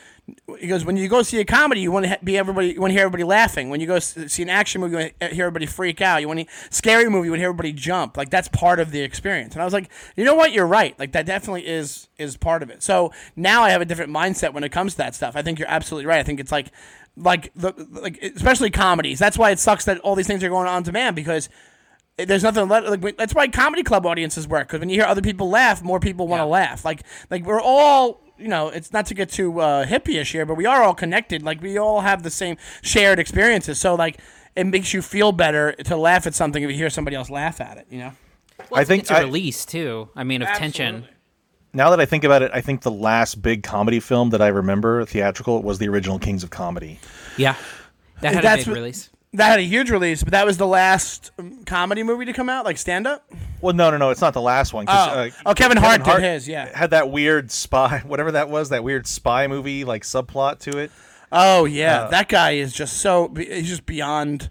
[0.60, 2.90] he goes, when you go see a comedy, you want to be everybody, you want
[2.90, 3.70] to hear everybody laughing.
[3.70, 6.20] When you go see an action movie, you want to hear everybody freak out.
[6.20, 8.16] You want a scary movie, you want to hear everybody jump.
[8.16, 9.54] Like that's part of the experience.
[9.54, 10.98] And I was like, you know what, you're right.
[10.98, 12.82] Like that definitely is is part of it.
[12.82, 15.34] So now I have a different mindset when it comes to that stuff.
[15.34, 16.20] I think you're absolutely right.
[16.20, 16.68] I think it's like,
[17.16, 19.18] like the like especially comedies.
[19.18, 21.48] That's why it sucks that all these things are going on demand because
[22.26, 25.04] there's nothing let like we- that's why comedy club audiences work because when you hear
[25.06, 26.50] other people laugh more people want to Yeah.
[26.50, 30.44] laugh like like we're all you know it's not to get too uh, hippie-ish here
[30.46, 34.18] but we are all connected like we all have the same shared experiences so like
[34.56, 37.60] it makes you feel better to laugh at something if you hear somebody else laugh
[37.60, 38.12] at it you know
[38.70, 40.08] Well, I think it's a I- release too.
[40.16, 41.06] I mean, of tension.
[41.72, 44.48] Now that I think about it, I think the last big comedy film that I
[44.48, 46.98] remember theatrical was the original Kings of Comedy.
[47.36, 47.54] Yeah,
[48.22, 49.10] that had That's a big what- release.
[49.34, 52.48] That had a huge release but that was the last um, comedy movie to come
[52.48, 53.24] out like stand-up
[53.60, 54.86] Well, no, no, no, it's not the last one.
[54.88, 54.92] Oh.
[54.92, 56.76] uh, Oh, Kevin Hart did his, yeah.
[56.76, 60.90] Had that weird spy, whatever that was, that weird spy movie like subplot to it.
[61.32, 64.50] oh yeah Uh, that guy is just so he's just beyond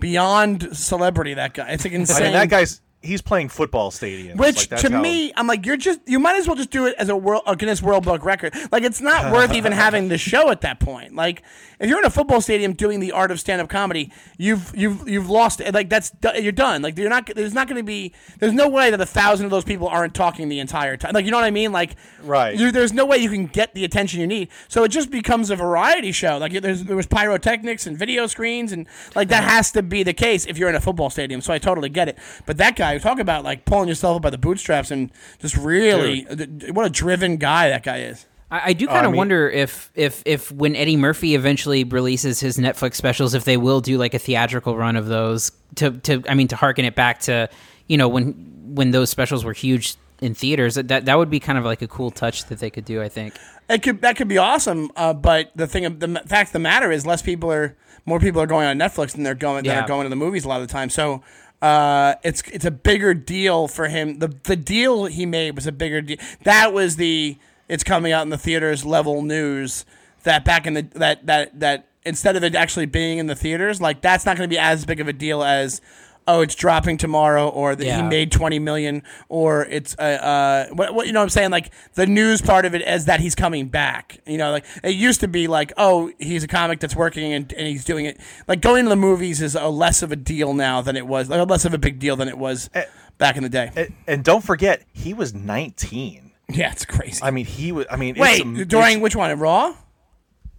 [0.00, 4.36] beyond celebrity that guy it's like I insane mean, that guy's he's playing football stadiums.
[4.36, 6.86] Which Like, to how- me, I'm like, you're just you might as well just do
[6.86, 8.54] it as a world a Guinness World Book record.
[8.72, 11.14] Like it's not worth even having the show at that point.
[11.14, 11.42] Like
[11.78, 15.08] if you're in a football stadium doing the art of stand up comedy, you've you've
[15.08, 15.74] you've lost it.
[15.74, 16.82] Like that's you're done.
[16.82, 19.50] Like you're not there's not going to be there's no way that a thousand of
[19.50, 21.12] those people aren't talking the entire time.
[21.12, 21.72] Like you know what I mean?
[21.72, 22.56] Like Right.
[22.56, 24.48] you- there's no way you can get the attention you need.
[24.68, 26.38] So it just becomes a variety show.
[26.38, 29.52] Like there's there was pyrotechnics and video screens and like that uh-huh.
[29.52, 31.40] has to be the case if you're in a football stadium.
[31.40, 32.18] So I totally get it.
[32.46, 36.22] But that guy, talk about like pulling yourself up by the bootstraps and just really
[36.70, 38.26] what a driven guy that guy is.
[38.50, 41.84] I, I do kind of I mean- wonder if if if when Eddie Murphy eventually
[41.84, 45.92] releases his Netflix specials, if they will do like a theatrical run of those to
[46.00, 47.48] to I mean to harken it back to
[47.88, 48.32] you know when
[48.74, 51.88] when those specials were huge in theaters that that would be kind of like a
[51.88, 53.02] cool touch that they could do.
[53.02, 53.34] I think.
[53.68, 56.58] It could that could be awesome, uh, but the thing of the fact of the
[56.58, 57.76] matter is, less people are
[58.06, 60.44] more people are going on Netflix than they're going than are going to the movies
[60.44, 60.90] a lot of the time.
[60.90, 61.22] So
[61.64, 64.18] uh, it's it's a bigger deal for him.
[64.18, 66.18] The the deal he made was a bigger deal.
[66.42, 69.86] That was the it's coming out in the theaters level news.
[70.24, 73.80] That back in the that that that instead of it actually being in the theaters,
[73.80, 75.80] like that's not going to be as big of a deal as.
[76.26, 80.94] Oh, it's dropping tomorrow, or that he made twenty million, or it's uh, uh what,
[80.94, 83.34] what you know what I'm saying like the news part of it is that he's
[83.34, 84.18] coming back.
[84.26, 87.52] You know, like it used to be like oh he's a comic that's working and,
[87.52, 88.18] and he's doing it.
[88.48, 91.28] Like going to the movies is a less of a deal now than it was,
[91.28, 92.70] like less of a big deal than it was
[93.18, 93.70] back in the day.
[93.76, 96.32] And, and don't forget, he was 19.
[96.48, 97.22] yeah, it's crazy.
[97.22, 97.86] I mean, he was.
[97.90, 99.36] I mean, Wait, it's, am- during which one?
[99.38, 99.74] Raw?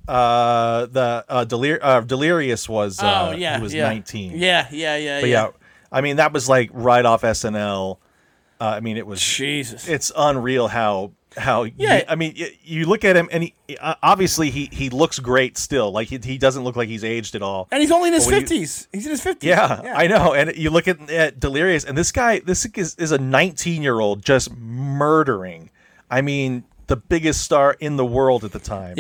[0.08, 3.00] Uh, the uh, Delir- uh, Delirious was.
[3.02, 3.88] Uh, oh yeah, he was yeah.
[3.88, 4.34] 19.
[4.38, 5.50] Yeah, yeah, yeah, But yeah,
[5.92, 7.98] I mean, that was like right off SNL.
[8.60, 9.22] Uh, I mean, it was.
[9.22, 9.88] Jesus.
[9.88, 12.04] It's unreal how how Yeah.
[12.08, 15.92] I mean you look at him and he uh, obviously he he looks great still
[15.92, 18.24] like he, he doesn't look like he's aged at all And he's only in his
[18.24, 18.88] But when you- fifties.
[18.94, 19.50] He's in his fifties.
[19.50, 23.12] yeah, I know and you look at, at Delirious and this guy this is, is
[23.12, 25.70] a 19 year old just murdering
[26.10, 28.94] I mean the biggest star in the world at the time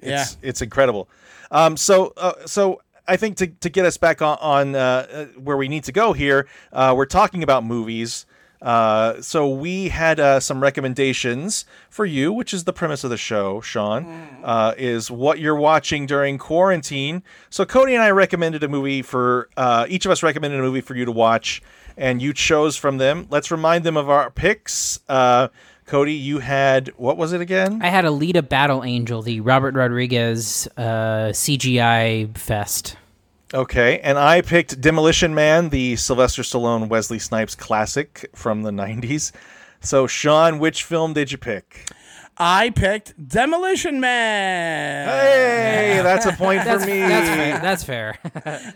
[0.00, 1.08] Yeah, it's it's incredible
[1.50, 5.24] um so uh, so I think to, to get us back on, on uh, uh,
[5.40, 8.26] where we need to go here, uh, we're talking about movies.
[8.62, 13.16] Uh, so we had uh, some recommendations for you, which is the premise of the
[13.16, 13.60] show.
[13.60, 14.04] Sean
[14.44, 17.24] uh, is what you're watching during quarantine.
[17.50, 20.80] So Cody and I recommended a movie for uh, each of us recommended a movie
[20.80, 21.60] for you to watch,
[21.96, 23.26] and you chose from them.
[23.30, 25.00] Let's remind them of our picks.
[25.86, 27.80] Cody, you had what was it again?
[27.82, 32.96] I had Alita Battle Angel, the Robert Rodriguez uh, CGI fest.
[33.54, 39.30] Okay, and I picked Demolition Man, the Sylvester Stallone Wesley Snipes classic from the 90s.
[39.80, 41.90] So, Sean, which film did you pick?
[42.38, 45.06] I picked Demolition Man.
[45.06, 47.00] Hey, that's a point for me.
[47.00, 47.58] that's fair.
[47.60, 48.18] That's fair.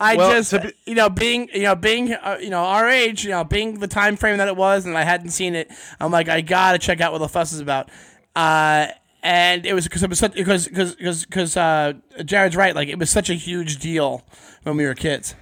[0.00, 2.88] I Well, just, to be- you know, being, you know, being, uh, you know, our
[2.88, 5.70] age, you know, being the time frame that it was, and I hadn't seen it.
[6.00, 7.90] I'm like, I gotta check out what the fuss is about.
[8.34, 8.88] Uh,
[9.22, 12.74] and it was because it was such because because because because uh, Jerrod's right.
[12.74, 14.24] Like it was such a huge deal
[14.62, 15.34] when we were kids.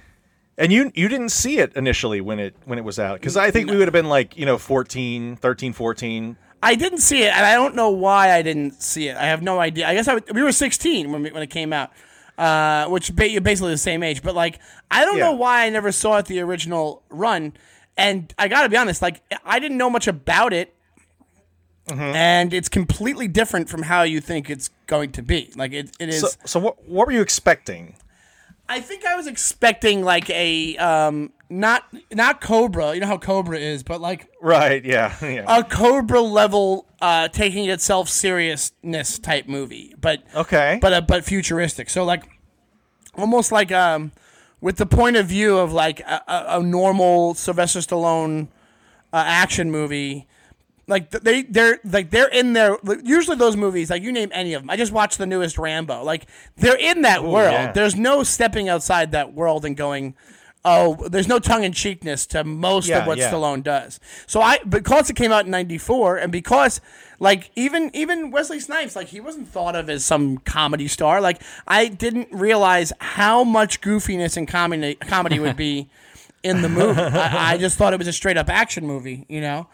[0.57, 3.51] And you you didn't see it initially when it when it was out cuz I
[3.51, 6.37] think we would have been like, you know, 14, 13, 14.
[6.61, 9.15] I didn't see it, and I don't know why I didn't see it.
[9.17, 9.87] I have no idea.
[9.87, 11.91] I guess I w- we were 16 when we, when it came out,
[12.37, 14.23] uh, which ba- basically the same age.
[14.23, 17.53] But like, I don't know why I never saw it the original run.
[17.95, 20.73] And I got to be honest, like I didn't know much about it,
[21.87, 22.01] Mm-hmm.
[22.01, 25.51] and it's completely different from how you think it's going to be.
[25.55, 26.19] Like it, it is.
[26.19, 27.95] So so what what were you expecting?
[28.67, 31.83] I think I was expecting like a um, not
[32.13, 32.93] not Cobra.
[32.93, 35.13] You know how Cobra is, but like Right, yeah.
[35.21, 35.45] Yeah.
[35.47, 40.79] a Cobra level uh, taking itself seriousness type movie, but Okay.
[40.81, 41.89] but uh, but futuristic.
[41.89, 42.23] So like
[43.15, 44.11] almost like um
[44.61, 48.47] with the point of view of like a, a, a normal Sylvester Stallone
[49.13, 50.27] uh, action movie.
[50.89, 52.77] Like they they're like they're in there.
[53.03, 54.69] Usually those movies, like you name any of them.
[54.69, 56.01] I just watched the newest Rambo.
[56.03, 57.51] Like they're in that world.
[57.51, 57.71] yeah.
[57.73, 60.15] There's no stepping outside that world and going.
[60.65, 63.31] Oh, there's no tongue in cheekness to most Yeah, of what yeah.
[63.31, 63.99] Stallone does.
[64.25, 66.81] So I because it came out in '94, and because
[67.19, 71.21] like even even Wesley Snipes, like he wasn't thought of as some comedy star.
[71.21, 75.89] Like I didn't realize how much goofiness and comedy comedy would be
[76.43, 76.99] in the movie.
[77.01, 79.67] I, I just thought it was a straight up action movie, you know,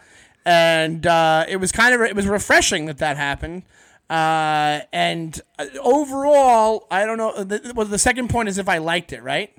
[0.44, 3.64] and uh, it was kind of it was refreshing that that happened.
[4.08, 7.42] Uh, and uh, overall, I don't know.
[7.42, 9.50] The, well, the second point is if I liked it, right?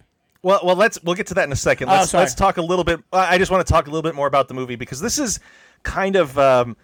[0.45, 1.87] Well, well, let's we'll get to that in a second.
[1.89, 2.99] Let's Oh, let's talk a little bit.
[3.11, 5.17] I I just want to talk a little bit more about the movie because this
[5.17, 5.39] is
[5.81, 6.77] kind of um,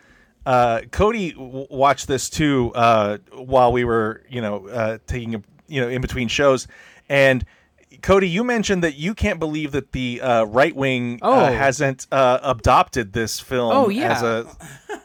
[0.47, 5.43] uh, Cody w- watched this too uh, while we were you know uh, taking a,
[5.67, 6.67] you know in between shows,
[7.07, 7.45] and
[8.01, 11.31] Cody, you mentioned that you can't believe that the uh, right wing Oh.
[11.31, 13.71] uh, hasn't uh, adopted this film.
[13.75, 14.13] Oh, yeah.
[14.13, 14.47] as a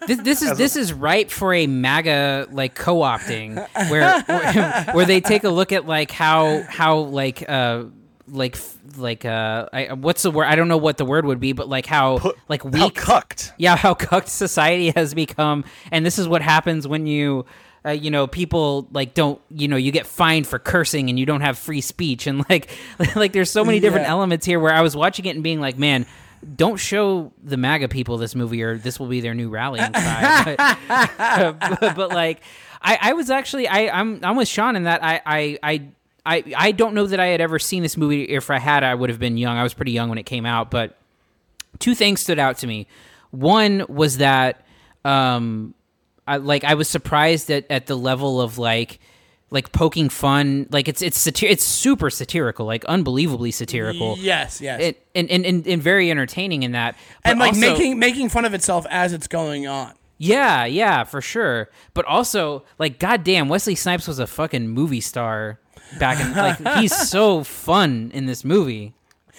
[0.07, 3.57] This, this is this is ripe for a MAGA like co-opting
[3.91, 7.85] where where, where they take a look at like how how like uh
[8.29, 8.57] like
[8.97, 11.69] like uh I, what's the word I don't know what the word would be but
[11.69, 13.53] like how like how weak cucked.
[13.57, 17.47] yeah how cucked society has become and this is what happens when you
[17.85, 21.27] uh, you know people like don't you know you get fined for cursing and you
[21.27, 22.69] don't have free speech and like
[23.15, 24.11] like there's so many different Yeah.
[24.13, 26.05] elements here where i was watching it and being like man
[26.57, 30.77] don't show the maga people this movie or this will be their new rallying cry
[30.89, 32.41] but, but, but, like
[32.83, 35.83] I, I was actually I, I'm I'm with Sean in that I, I I
[36.27, 38.25] I I don't know that I had ever seen this movie.
[38.25, 39.57] If I had, I would have been young.
[39.57, 40.99] I was pretty young when it came out, but
[41.79, 42.87] two things stood out to me.
[43.31, 44.67] One was that
[45.05, 45.75] um
[46.27, 48.99] I like I was surprised at, at the level of like
[49.51, 54.81] like poking fun like it's it's satir- it's super satirical like unbelievably satirical Yes, yes.
[54.81, 58.29] it, and, and, and, and very entertaining in that but and like also- making making
[58.29, 59.93] fun of itself as it's going on.
[60.19, 65.61] yeah yeah for sure but also like goddamn wesley snipes was a fucking movie star
[65.99, 68.95] back in like he's so fun in this movie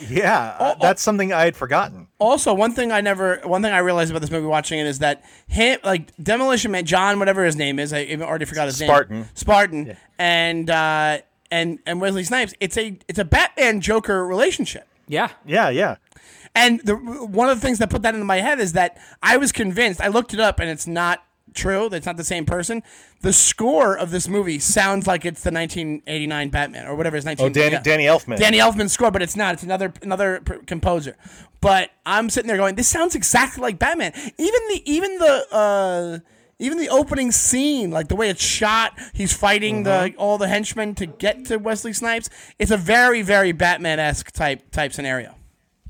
[0.10, 2.08] Yeah, uh, that's something I had forgotten.
[2.20, 5.00] Also, one thing I never, one thing I realized about this movie watching it is
[5.00, 8.78] that him, like Demolition Man, John, whatever his name is, I even already forgot his
[8.78, 9.16] Spartan.
[9.22, 9.98] name, Spartan, Spartan.
[10.20, 11.18] and uh,
[11.50, 12.54] and and Wesley Snipes.
[12.60, 14.88] It's a it's a Batman Joker relationship.
[15.08, 15.96] yeah Yeah, yeah.
[16.56, 19.38] And the one of the things that put that into my head is that I
[19.38, 20.00] was convinced.
[20.02, 21.24] I looked it up, and it's not
[21.58, 21.90] true.
[21.90, 22.84] That's not the same person.
[23.22, 27.46] The score of this movie sounds like it's the 1989 Batman or whatever his 19.
[27.46, 27.82] Oh, Danny, yeah.
[27.82, 28.38] Danny Elfman.
[28.38, 29.56] Danny Elfman's score, but it's not.
[29.56, 31.18] It's another another composer.
[31.60, 34.14] But I'm sitting there going, this sounds exactly like Batman.
[34.16, 36.20] Even the even the uh,
[36.60, 40.96] even the opening scene, like the way it's shot, he's fighting the all the henchmen
[40.96, 42.30] to get to Wesley Snipes.
[42.60, 45.36] It's a very very Batman esque type type scenario.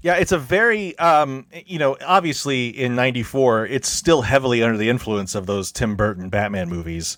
[0.02, 4.90] Yeah, it's a very, um, you know, obviously in '94, it's still heavily under the
[4.90, 7.18] influence of those Tim Burton Batman movies,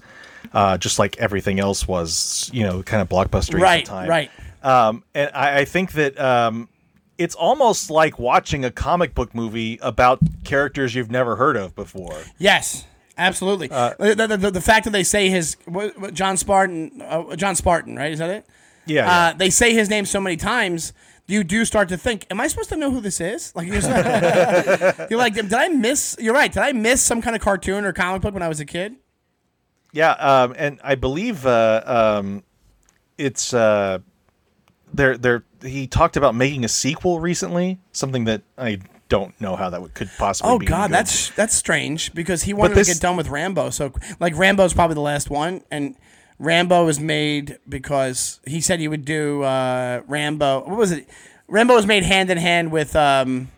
[0.54, 4.10] uh, just like everything else was, you know, kind of blockbuster Right, at the time.
[4.10, 4.32] right.
[4.64, 6.68] Um, and I, I think that um,
[7.18, 12.18] it's almost like watching a comic book movie about characters you've never heard of before.
[12.38, 12.86] Yes,
[13.18, 13.68] absolutely.
[13.68, 15.58] the, the, the, the fact that they say his
[16.14, 18.12] John Spartan, uh, John Spartan, right?
[18.12, 18.46] Is that it?
[18.86, 19.34] Yeah, Uh, yeah.
[19.34, 20.94] they say his name so many times,
[21.30, 23.80] you do start to think, "Am I supposed to know who this is?" Like you're,
[23.82, 23.90] just-
[25.10, 26.52] you're like, "Did I miss?" You're right.
[26.52, 28.96] Did I miss some kind of cartoon or comic book when I was a kid?
[29.92, 32.44] Yeah, um, and I believe uh, um,
[33.18, 34.00] it's uh,
[34.94, 39.72] they're they're he talked about making a sequel recently, something that I don't know how
[39.72, 40.52] that would, could possibly.
[40.52, 40.96] Oh be God, good.
[40.96, 43.72] that's that's strange because he wanted this- to get done with Rambo.
[43.72, 45.96] So like Rambo's probably the last one, and
[46.40, 50.62] Rambo was made because he said he would do uh, Rambo.
[50.68, 51.08] What was it?
[51.48, 53.50] Rambo was made hand in hand with um,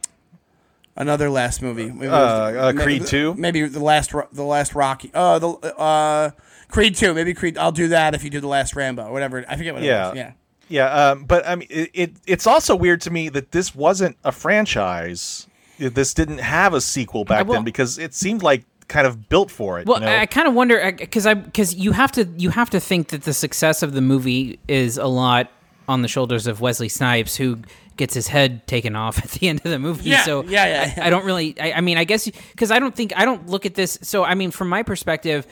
[0.96, 1.88] another last movie.
[1.88, 3.36] It Uh, uh, Creed 2?
[3.36, 5.12] maybe the last the last Rocky.
[5.14, 6.32] Oh, the uh,
[6.70, 7.58] Creed two, maybe Creed.
[7.58, 9.44] I'll do that if you do the last Rambo, or whatever.
[9.48, 10.10] I forget what it Yeah.
[10.10, 10.18] was.
[10.18, 10.32] Yeah.
[10.70, 14.16] Yeah, um, but I mean, it, it it's also weird to me that this wasn't
[14.24, 15.48] a franchise.
[15.78, 19.80] This didn't have a sequel back then because it seemed like kind of built for
[19.80, 19.88] it.
[19.88, 20.16] Well, you know?
[20.16, 23.24] I kind of wonder because I because you have to you have to think that
[23.24, 25.50] the success of the movie is a lot
[25.88, 27.60] on the shoulders of Wesley Snipes, who
[27.98, 30.10] gets his head taken off at the end of the movie.
[30.10, 31.04] Yeah, so yeah, yeah, yeah.
[31.04, 31.60] I, I don't really.
[31.60, 33.98] I, I mean, I guess because I don't think I don't look at this.
[34.02, 35.48] So I mean, from my perspective.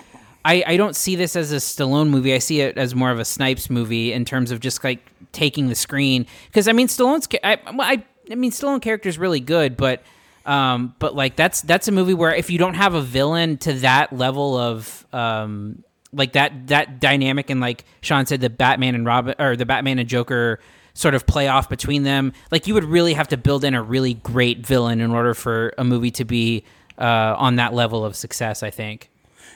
[0.46, 2.34] I, I don't see this as a Stallone movie.
[2.34, 5.68] I see it as more of a Snipes movie in terms of just like taking
[5.68, 6.26] the screen.
[6.46, 10.02] Because I mean, Stallone's I, I I mean, Stallone character is really good, but
[10.50, 13.74] um, but like that's that's a movie where if you don't have a villain to
[13.82, 19.06] that level of um, like that that dynamic and like Sean said, the Batman and
[19.06, 20.60] Robin or the Batman and Joker
[20.96, 23.84] sort of play off between them, like you would really have to build in a
[23.84, 26.64] really great villain in order for a movie to be
[26.98, 28.64] uh, on that level of success.
[28.64, 29.12] I think.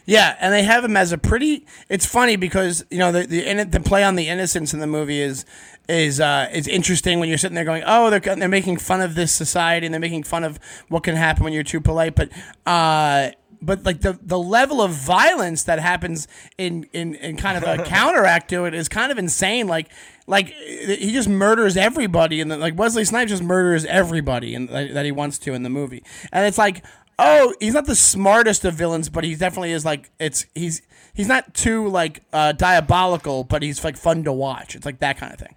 [0.06, 1.66] Yeah, and they have him as a pretty.
[1.90, 5.22] It's funny because you know the the, the play on the innocence in the movie
[5.22, 5.44] is
[5.90, 9.16] is uh, is interesting when you're sitting there going, oh, they're they're making fun of
[9.16, 10.60] this society and they're making fun of
[10.90, 12.30] what can happen when you're too polite, but.
[12.66, 13.32] Uh,
[13.66, 16.28] but like the the level of violence that happens
[16.58, 19.68] in, in, in kind of a counteract to it is kind of insane.
[19.68, 19.90] Like
[20.28, 25.14] like he just murders everybody, and like Wesley Snipes just murders everybody, and that he
[25.14, 26.04] wants to in the movie.
[26.34, 26.84] And it's like
[27.20, 30.82] oh, he's not the smartest of villains, but he definitely is like it's he's
[31.14, 34.76] he's not too like uh, diabolical, but he's like fun to watch.
[34.76, 35.56] It's like that kind of thing.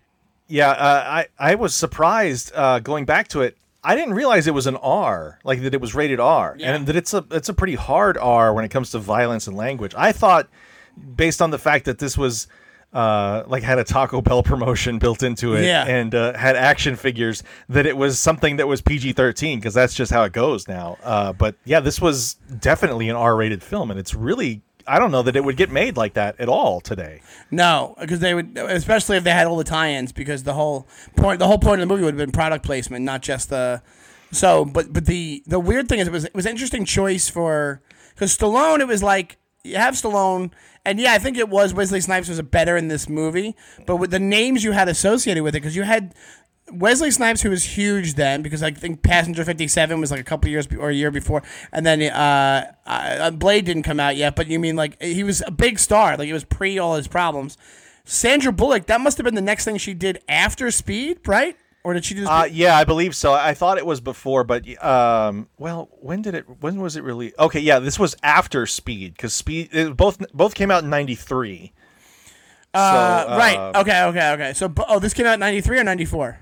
[0.48, 3.56] Yeah, uh, I I was surprised uh, going back to it.
[3.84, 6.74] I didn't realize it was an R, like that it was rated R, Yeah.
[6.74, 9.56] and that it's a it's a pretty hard R when it comes to violence and
[9.56, 9.94] language.
[9.96, 10.48] I thought,
[11.16, 12.48] based on the fact that this was
[12.92, 15.84] uh, like had a Taco Bell promotion built into it, Yeah.
[15.86, 19.94] and uh, had action figures, that it was something that was PG thirteen because that's
[19.94, 20.96] just how it goes now.
[21.04, 25.10] Uh, but yeah, this was definitely an R rated film, and it's really I don't
[25.10, 27.22] know that it would get made like that at all today.
[27.50, 31.38] No, because they would, especially if they had all the tie-ins, because the whole point,
[31.38, 33.82] the whole point of the movie would have been product placement, not just the.
[34.32, 37.82] So, but but the the weird thing is, it was it was interesting choice for
[38.14, 38.80] because Stallone.
[38.80, 40.50] It was like you have Stallone,
[40.84, 43.56] and yeah, I think it was Wesley Snipes was a better in this movie,
[43.86, 46.14] but with the names you had associated with it, because you had.
[46.72, 50.50] Wesley Snipes, who was huge then, because I think Passenger 57 was like a couple
[50.50, 51.42] years be- or a year before,
[51.72, 54.34] and then uh, uh, Blade didn't come out yet.
[54.36, 57.08] But you mean like he was a big star, like it was pre all his
[57.08, 57.56] problems.
[58.04, 61.56] Sandra Bullock, that must have been the next thing she did after Speed, right?
[61.84, 62.30] Or did she just?
[62.30, 63.32] Uh, yeah, I believe so.
[63.32, 66.44] I thought it was before, but um, well, when did it?
[66.60, 67.32] When was it really?
[67.38, 71.72] Okay, yeah, this was after Speed because Speed it, both both came out in '93.
[72.74, 73.76] uh, right.
[73.76, 74.02] Okay.
[74.02, 74.32] Okay.
[74.32, 74.52] Okay.
[74.54, 76.40] So, oh, this came out in '93 or '94.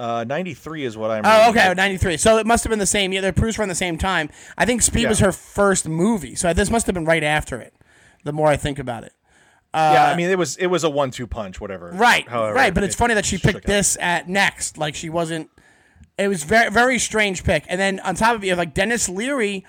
[0.00, 1.22] Uh, '93 is what I'm.
[1.26, 2.16] Oh, okay, '93.
[2.16, 3.12] So it must have been the same.
[3.12, 4.30] Yeah, they're produced around the same time.
[4.56, 7.74] I think Speed was her first movie, so this must have been right after it.
[8.24, 9.12] The more I think about it.
[9.74, 11.90] yeah, I mean, it was it was a one-two punch, whatever.
[11.92, 12.72] Right, However, right.
[12.72, 14.78] But it's it funny that she picked this at next.
[14.78, 15.50] Like she wasn't.
[16.20, 17.64] It was very very strange pick.
[17.68, 19.64] And then on top of it, you have like Denis Leary,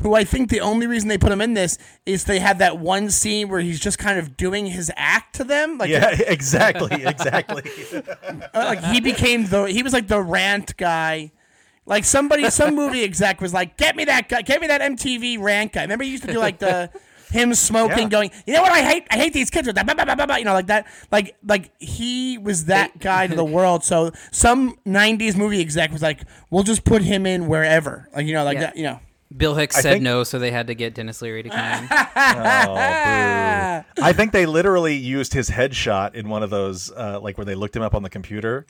[0.00, 2.78] who I think the only reason they put him in this is they had that
[2.78, 5.78] one scene where he's just kind of doing his act to them.
[5.78, 7.62] Like Yeah, exactly, exactly.
[8.54, 11.32] Like he became the he was like the rant guy
[11.86, 15.40] Like somebody, some movie exec was like, "Get me that guy, get me that MTV
[15.40, 16.90] rant guy." Remember, he used to do like the
[17.36, 18.08] him smoking, Yeah.
[18.08, 18.72] going, "You know what?
[18.72, 20.52] I hate, I hate these kids with that." Blah, blah, blah, blah, blah," You know,
[20.54, 20.86] like that.
[21.12, 23.84] Like, like he was that guy to the world.
[23.84, 26.20] So some '90s movie exec was like,
[26.50, 28.60] "We'll just put him in wherever." Like, you know, like Yeah.
[28.62, 28.76] that.
[28.76, 29.00] You know.
[29.36, 31.58] Bill Hicks I said think- no, so they had to get Denis Leary to come
[31.58, 31.88] in.
[32.16, 34.02] Oh, boo.
[34.02, 37.54] I think they literally used his headshot in one of those, uh, like where they
[37.56, 38.66] looked him up on the computer.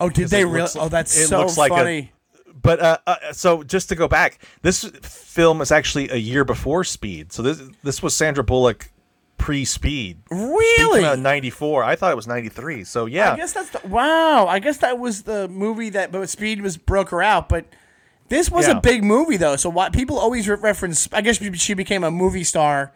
[0.00, 0.60] Oh, did they really?
[0.62, 2.12] looks- Oh, that's it so looks like a- funny.
[2.64, 6.82] But uh, uh, so just to go back, this film is actually a year before
[6.82, 7.32] Speed.
[7.32, 8.90] So this this was Sandra Bullock
[9.36, 10.18] pre-Speed.
[10.30, 11.20] really?
[11.20, 11.84] ninety four.
[11.84, 12.82] I thought it was ninety three.
[12.82, 14.46] So yeah, I guess that's the, wow.
[14.48, 17.48] I guess that was the movie that, but Speed was broke her out.
[17.50, 17.66] But
[18.30, 18.78] this was Yeah.
[18.78, 19.56] a big movie though.
[19.56, 21.06] So what people always re- reference.
[21.12, 22.92] I guess she became a movie star.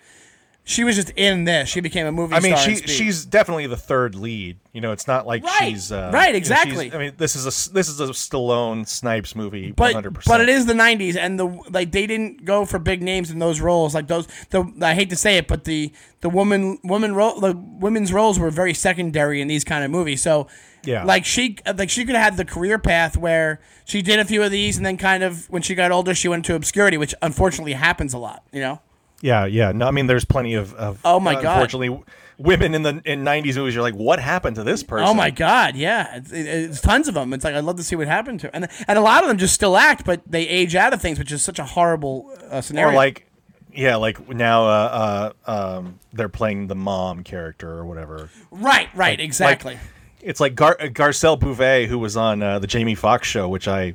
[0.70, 1.66] She was just in this.
[1.70, 2.34] She became a movie.
[2.34, 4.58] I mean, she she's definitely the third lead.
[4.74, 5.70] You know, it's not like Right.
[5.72, 6.92] she's uh, Right, you know, she's- exactly.
[6.92, 9.72] I mean, this is a this is a Stallone Snipes movie.
[9.72, 10.30] But hundred percent.
[10.30, 13.38] but it is the '90s, and the like they didn't go for big names in
[13.38, 13.94] those roles.
[13.94, 15.90] Like those, the I hate to say it, but the
[16.20, 20.20] the woman woman role the women's roles were very secondary in these kind of movies.
[20.20, 20.48] So
[20.84, 21.02] Yeah.
[21.04, 24.42] like she like she could have had the career path where she did a few
[24.42, 27.14] of these, and then kind of when she got older, she went into obscurity, which
[27.22, 28.42] unfortunately happens a lot.
[28.52, 28.80] You know.
[29.20, 29.72] Yeah, yeah.
[29.72, 31.52] No, I mean, there's plenty of, of Oh my uh, God.
[31.54, 32.02] Unfortunately,
[32.38, 35.08] women in the in '90s movies are like, what happened to this person?
[35.08, 37.32] Oh my God, yeah, it's, it- it's tons of them.
[37.32, 39.38] It's like I'd love to see what happened to, and and a lot of them
[39.38, 42.60] just still act, but they age out of things, which is such a horrible uh,
[42.60, 42.92] scenario.
[42.92, 43.26] Or like,
[43.72, 48.30] yeah, like now uh, uh, um, they're playing the mom character or whatever.
[48.52, 49.74] right, right, exactly.
[49.74, 49.82] Like,
[50.20, 53.94] it's like Gar- Garcelle Beauvais, who was on uh, the Jamie Foxx show, which I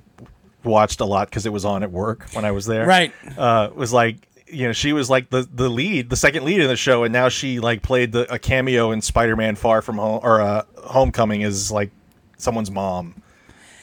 [0.63, 2.85] watched a lot because it was on at work when I was there.
[2.85, 3.13] Right.
[3.37, 4.27] Uh, was like.
[4.47, 7.13] You know, she was like the, the lead, the second lead in the show, and
[7.13, 10.63] now she like played the a cameo in Spider Man Far From Home or uh,
[10.77, 11.91] Homecoming as like
[12.37, 13.15] someone's mom.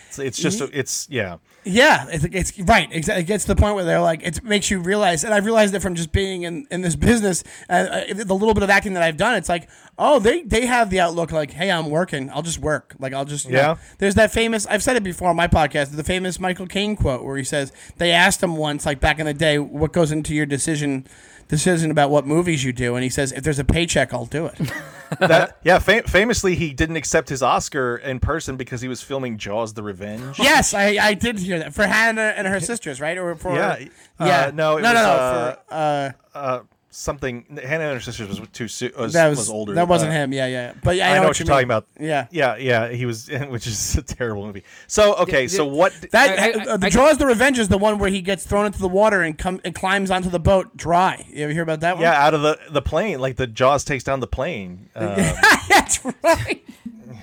[0.09, 1.39] It's, it's just it's yeah.
[1.65, 2.89] Yeah, it's, it's right.
[2.91, 3.23] Exactly.
[3.23, 5.75] It gets to the point where they're like, it makes you realize, and I've realized
[5.75, 8.95] it from just being in, in this business, uh, uh, the little bit of acting
[8.95, 9.35] that I've done.
[9.35, 12.31] It's like, oh, they they have the outlook like, hey, I'm working.
[12.31, 12.95] I'll just work.
[12.99, 13.59] Like I'll just you know.
[13.59, 13.77] Yeah.
[13.99, 14.67] There's that famous.
[14.67, 15.95] I've said it before on my podcast.
[15.95, 19.27] The famous Michael Caine quote where he says they asked him once, like back in
[19.27, 21.07] the day, what goes into your decision
[21.49, 24.47] decision about what movies you do, and he says, if there's a paycheck, I'll do
[24.47, 24.59] it.
[25.19, 29.37] that yeah fam- famously he didn't accept his oscar in person because he was filming
[29.39, 33.17] jaws the revenge yes, I, I did hear that for Hannah and her sisters, right?
[33.19, 33.87] Or for Yeah,
[34.19, 36.63] uh, yeah, no, it no, was, no, no, uh, for uh.
[36.93, 40.11] Something hannah and her sisters was too soon was, That was, was, older That wasn't
[40.11, 40.33] uh, him.
[40.33, 40.73] Yeah, yeah.
[40.83, 41.77] But yeah, I, i know, know, what you you're talking mean.
[41.77, 42.27] about Yeah.
[42.31, 46.51] yeah yeah he was which is a terrible movie so okay so what That I-
[46.51, 48.81] I- uh, the I- Jaws the Revenge is the one where he gets thrown into
[48.81, 51.25] the water and come and climbs onto the boat dry.
[51.31, 52.03] You ever hear about that one?
[52.03, 55.15] yeah out of the the plane like the jaws takes down the plane uh,
[55.69, 56.65] that's right.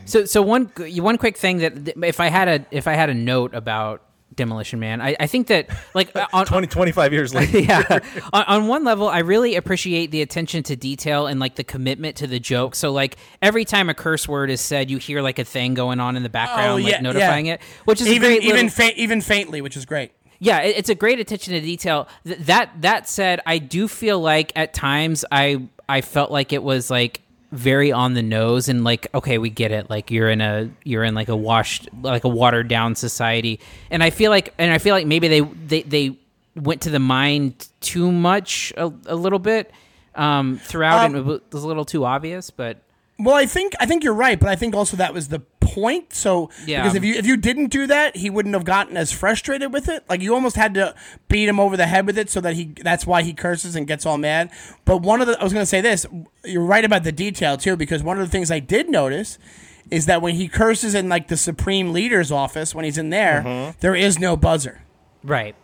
[0.05, 3.13] So, so one one quick thing that if I had a if I had a
[3.13, 4.01] note about
[4.35, 7.99] Demolition Man, I, I think that like uh, on, 20 25 years later yeah.
[8.33, 12.17] on, on one level, I really appreciate the attention to detail and like the commitment
[12.17, 12.75] to the joke.
[12.75, 15.99] So like every time a curse word is said, you hear like a thing going
[15.99, 17.53] on in the background, Oh, like yeah, notifying yeah.
[17.53, 20.11] it, which is even great even little- fa- even faintly, which is great.
[20.39, 22.07] yeah, it, it's a great attention to detail.
[22.25, 26.61] Th- that that said, I do feel like at times I I felt like it
[26.61, 27.21] was like
[27.51, 29.89] very on the nose and like okay we get it.
[29.89, 33.59] Like you're in a you're in like a washed like a watered down society.
[33.89, 36.17] And i feel like and i feel like maybe they they, they
[36.55, 39.71] went to the mind too much a, a little bit
[40.15, 42.81] um throughout Um, and it was a little too obvious but
[43.19, 45.39] Well, I think I think you're right, but I think also that was the
[45.73, 46.13] point.
[46.13, 46.81] So Yeah.
[46.81, 49.87] because if you if you didn't do that, he wouldn't have gotten as frustrated with
[49.89, 50.03] it.
[50.09, 50.95] Like you almost had to
[51.27, 53.87] beat him over the head with it, so that he that's why he curses and
[53.87, 54.49] gets all mad.
[54.85, 56.05] But one of the I was going to say this,
[56.43, 59.37] you're right about the detail too, because one of the things I did notice
[59.89, 63.41] is that when he curses in like the supreme leader's office when he's in there,
[63.45, 63.77] mm-hmm.
[63.79, 64.81] there is no buzzer.
[65.23, 65.55] right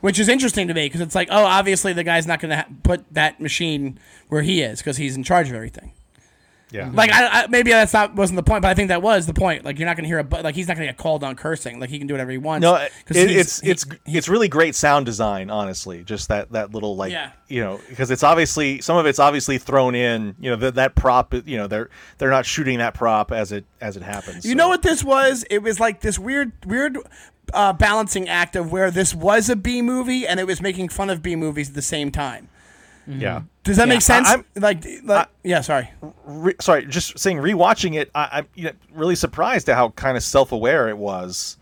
[0.00, 2.56] Which is interesting to me because it's like, oh, obviously the guy's not going to
[2.56, 3.98] ha- put that machine
[4.28, 5.92] where he is because he's in charge of everything.
[6.70, 9.26] Yeah Like I, I, maybe that's not wasn't the point, but I think that was
[9.26, 9.64] the point.
[9.64, 11.78] Like you're not gonna hear a but like he's not gonna get called on cursing.
[11.80, 12.62] Like he can do whatever he wants.
[12.62, 16.02] No, it, it's he- it's it's really great sound design, honestly.
[16.02, 17.30] Just that that little like Yeah.
[17.48, 20.34] you know because it's obviously some of it's obviously thrown in.
[20.40, 21.32] You know that that prop.
[21.34, 21.88] You know they're
[22.18, 24.44] they're not shooting that prop as it as it happens.
[24.44, 25.44] You so- know what this was?
[25.50, 26.98] It was like this weird weird
[27.54, 31.10] uh, balancing act of where this was a B movie and it was making fun
[31.10, 32.48] of B movies at the same time.
[33.06, 33.42] Yeah.
[33.64, 34.28] Does that Yeah, make sense?
[34.28, 35.90] I- I'm- like, like yeah, sorry.
[36.24, 37.38] Re- sorry, just saying.
[37.38, 40.98] Rewatching it, I, I'm you know, really surprised at how kind of self aware it
[40.98, 41.56] was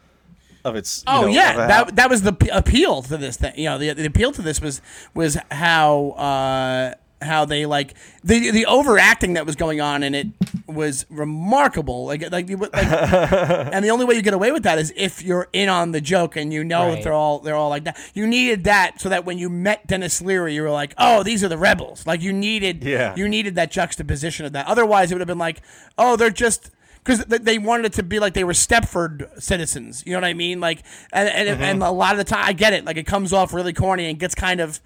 [0.65, 1.05] of its.
[1.07, 3.53] you Oh know, yeah, that that was the p- appeal to this thing.
[3.57, 4.81] You know, the, the appeal to this was
[5.15, 6.95] was how uh,
[7.25, 10.27] how they like the the overacting that was going on in it
[10.67, 12.07] was remarkable.
[12.07, 15.49] Like like, like and the only way you get away with that is if you're
[15.53, 17.03] in on the joke and you know that Right.
[17.05, 17.99] they're all they're all like that.
[18.15, 21.43] You needed that so that when you met Denis Leary, you were like, oh, these
[21.45, 22.07] are the rebels.
[22.07, 23.15] Like you needed Yeah.
[23.17, 24.67] you needed that juxtaposition of that.
[24.67, 25.61] Otherwise, it would have been like,
[25.99, 26.71] oh, they're just
[27.05, 30.03] because they wanted it to be like they were Stepford citizens.
[30.07, 30.61] You know what I mean?
[30.61, 31.63] Like, and and, Mm-hmm.
[31.63, 32.87] and a lot of the time, I get it.
[32.87, 34.81] Like, it comes off really corny and gets kind of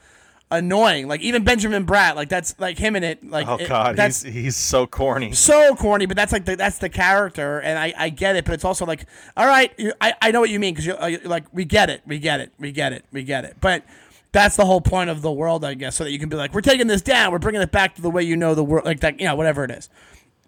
[0.51, 1.09] annoying.
[1.09, 3.29] Like even Benjamin Bratt, like that's like him in it.
[3.29, 5.33] Like, Oh it- God, that's he's he's so corny.
[5.33, 8.45] so corny, but that's like the, that's the character, and I, I get it.
[8.45, 11.03] But it's also like, all right, you, I, I know what you mean because you're,
[11.03, 13.57] uh, you're like, we get it, we get it, we get it, we get it.
[13.61, 13.85] But
[14.33, 16.53] that's the whole point of the world, I guess, so that you can be like,
[16.55, 18.85] we're taking this down, we're bringing it back to the way you know the world,
[18.85, 19.89] like that, you know, whatever it is.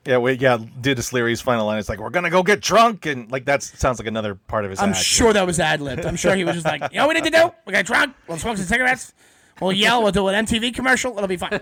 [0.07, 0.57] Yeah, we, yeah.
[0.81, 3.99] Denis Leary's final line is like, "We're gonna go get drunk," and like that sounds
[3.99, 4.81] like another part of his.
[4.81, 4.99] I'm act.
[4.99, 6.07] sure that was ad libbed.
[6.07, 7.53] I'm sure he was just like, you know what we need to do?
[7.67, 9.13] We got drunk, we'll smoke some cigarettes,
[9.61, 11.61] we'll yell, we'll do an MTV commercial, it'll be fine.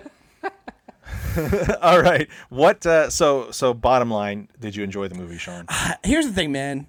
[1.82, 2.28] All right.
[2.48, 2.84] What?
[2.84, 5.66] Uh, so so bottom line, did you enjoy the movie, Sean?
[6.02, 6.86] Here's the thing, man.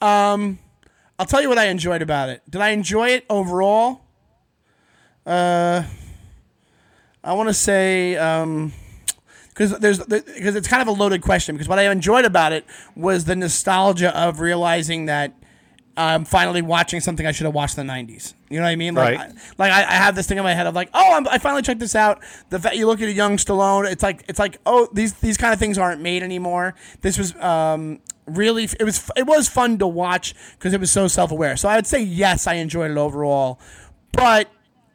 [0.00, 0.58] Um,
[1.18, 2.42] I'll tell you what I enjoyed about it.
[2.48, 4.02] Did I enjoy it overall?
[5.26, 5.82] Uh,
[7.24, 8.72] I want to say um,
[9.48, 11.56] because there's because it's kind of a loaded question.
[11.56, 15.34] Because what I enjoyed about it was the nostalgia of realizing that
[15.98, 18.34] I'm finally watching something I should have watched in the '90s.
[18.48, 18.94] You know what I mean?
[18.94, 19.30] Like, Right.
[19.30, 21.38] I, like I, I have this thing in my head of like, oh, I'm, I
[21.38, 22.22] finally checked this out.
[22.50, 25.36] The fact you look at a young Stallone, it's like it's like, oh, these these
[25.36, 26.74] kind of things aren't made anymore.
[27.00, 31.08] This was um, really it was it was fun to watch because it was so
[31.08, 31.56] self aware.
[31.56, 33.60] So I would say yes, I enjoyed it overall,
[34.12, 34.48] but.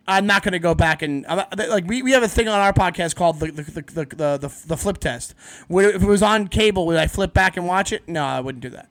[0.06, 1.26] I'm not going to go back and
[1.56, 4.38] like we, we have a thing on our podcast called the the, the, the, the,
[4.38, 5.34] the, the flip test.
[5.70, 8.06] If it was on cable, would I flip back and watch it?
[8.06, 8.89] No, I wouldn't do that.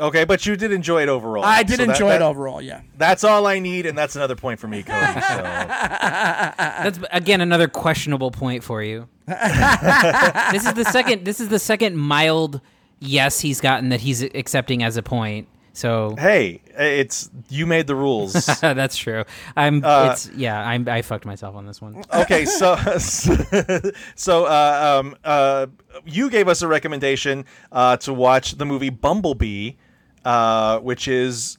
[0.00, 1.44] Okay, but you did enjoy it overall.
[1.44, 2.62] I did So that- enjoy that- it overall.
[2.62, 2.82] Yeah.
[2.96, 4.98] That's all I need, and that's another point for me, Cody.
[5.28, 5.42] So.
[5.42, 9.08] That's again another questionable point for you.
[9.26, 11.24] this is the second.
[11.24, 12.60] This is the second mild
[13.00, 15.48] yes he's gotten that he's accepting as a point.
[15.72, 18.32] So hey, it's you made the rules.
[18.60, 19.24] that's true.
[19.56, 19.84] I'm.
[19.84, 20.60] Uh, it's yeah.
[20.66, 20.88] I'm.
[20.88, 22.02] I fucked myself on this one.
[22.12, 22.76] okay, so
[24.16, 25.66] so uh, um, uh,
[26.04, 29.72] you gave us a recommendation uh, to watch the movie Bumblebee,
[30.24, 31.58] uh, which is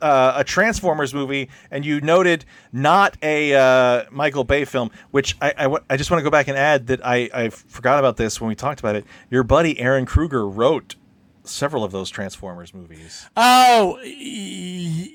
[0.00, 4.90] uh, a Transformers movie, and you noted not a uh, Michael Bay film.
[5.10, 7.48] Which I, I, w- I just want to go back and add that I, I
[7.48, 9.04] forgot about this when we talked about it.
[9.30, 10.96] Your buddy Ehren Kruger wrote
[11.44, 13.26] several of those Transformers movies.
[13.36, 15.10] Oh, y-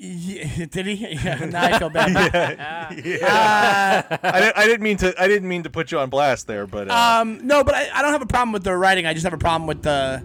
[0.58, 0.94] y- did he?
[1.24, 2.60] Yeah, now I feel bad.
[4.24, 6.66] I, didn't, I didn't mean to I didn't mean to put you on blast there,
[6.66, 9.06] but uh, Um, no, but I, I don't have a problem with the writing.
[9.06, 10.24] I just have a problem with the,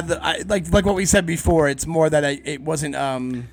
[0.00, 1.68] the I, like like what we said before.
[1.68, 2.94] It's more that I, it wasn't.
[2.94, 3.48] Um,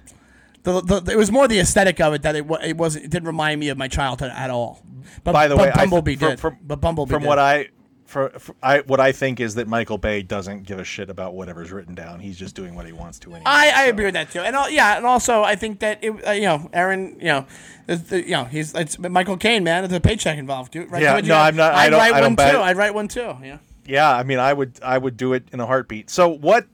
[0.64, 3.06] the, the, it was more the aesthetic of it that it, it wasn't.
[3.06, 4.82] It didn't remind me of my childhood at all.
[5.24, 6.40] But by the but way, I- Bumblebee from, did.
[6.40, 7.28] From, but Bumblebee from did.
[7.28, 7.70] what I
[8.06, 11.34] for, for I what I think is that Michael Bay doesn't give a shit about
[11.36, 12.20] whatever's written down.
[12.20, 13.30] He's just doing what he wants to.
[13.32, 13.90] Anyway, I, I so.
[13.92, 16.44] agree with that too, and all, yeah, and also I think that it, uh, you
[16.44, 17.46] know, Ehren, you know,
[17.88, 19.84] the, you know, he's it's Michael Caine, man.
[19.84, 20.90] There's a paycheck involved, dude.
[20.92, 21.02] Right?
[21.02, 22.44] Yeah, no, I'm not- I I'd don't- write I one too.
[22.60, 23.36] I'd write one too.
[23.44, 23.58] Yeah.
[23.86, 26.10] Yeah, I mean, I would I would do it in a heartbeat.
[26.10, 26.68] So what?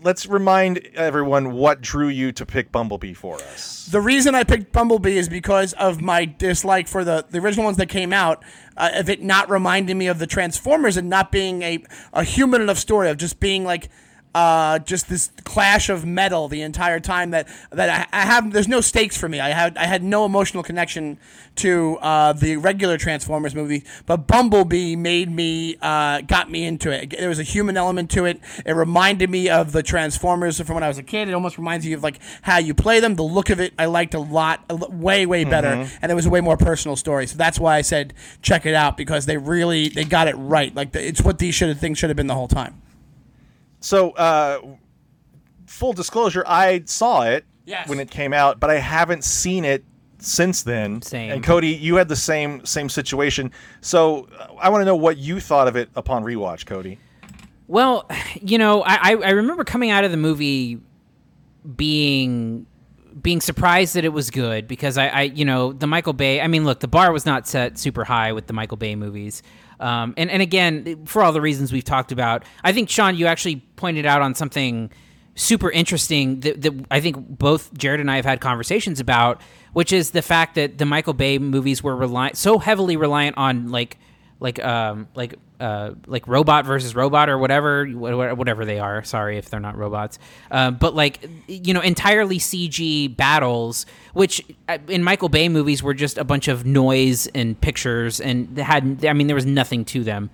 [0.00, 3.88] Let's remind everyone what drew you to pick Bumblebee for us.
[3.90, 7.76] The reason I picked Bumblebee is because of my dislike for the, the original ones
[7.78, 8.44] that came out,
[8.76, 12.62] uh, of it not reminding me of the Transformers and not being a, a human
[12.62, 13.88] enough story of just being like
[14.36, 18.52] uh, just this clash of metal the entire time that that I, I have.
[18.52, 19.40] There's no stakes for me.
[19.40, 21.16] I had I had no emotional connection
[21.56, 27.16] to uh, the regular Transformers movie, but Bumblebee made me uh, got me into it.
[27.18, 28.38] There was a human element to it.
[28.66, 31.30] It reminded me of the Transformers from when I was a kid.
[31.30, 33.14] It almost reminds you of like how you play them.
[33.14, 34.60] The look of it I liked a lot,
[34.92, 37.26] way way better, and it was a way more personal story.
[37.26, 38.12] So that's why I said
[38.42, 40.74] check it out because they really they got it right.
[40.74, 42.82] Like the, it's what these should have things should have been the whole time.
[43.86, 44.60] So, uh,
[45.66, 47.88] full disclosure, I saw it Yes.
[47.88, 49.84] when it came out, but I haven't seen it
[50.18, 51.02] since then.
[51.02, 51.30] Same.
[51.30, 53.52] And Cody, you had the same same situation.
[53.82, 56.98] So, uh, I want to know what you thought of it upon rewatch, Cody.
[57.68, 58.10] Well,
[58.42, 60.80] you know, I, I I remember coming out of the movie
[61.76, 62.66] being
[63.22, 66.48] being surprised that it was good because I, I you know the Michael Bay I
[66.48, 69.42] mean look the bar was not set super high with the Michael Bay movies
[69.80, 73.26] um, and and again for all the reasons we've talked about I think Sean you
[73.26, 74.90] actually pointed out on something
[75.34, 79.40] super interesting that, that I think both Jerrod and I have had conversations about
[79.72, 83.68] which is the fact that the Michael Bay movies were reliant so heavily reliant on
[83.68, 83.98] like
[84.38, 89.02] like um like uh like robot versus robot or whatever whatever they are.
[89.04, 90.18] Sorry if they're not robots.
[90.50, 95.94] Uh, but like you know entirely cg battles which uh, in michael bay movies were
[95.94, 99.84] just a bunch of noise and pictures and they had i mean there was nothing
[99.86, 100.28] to them.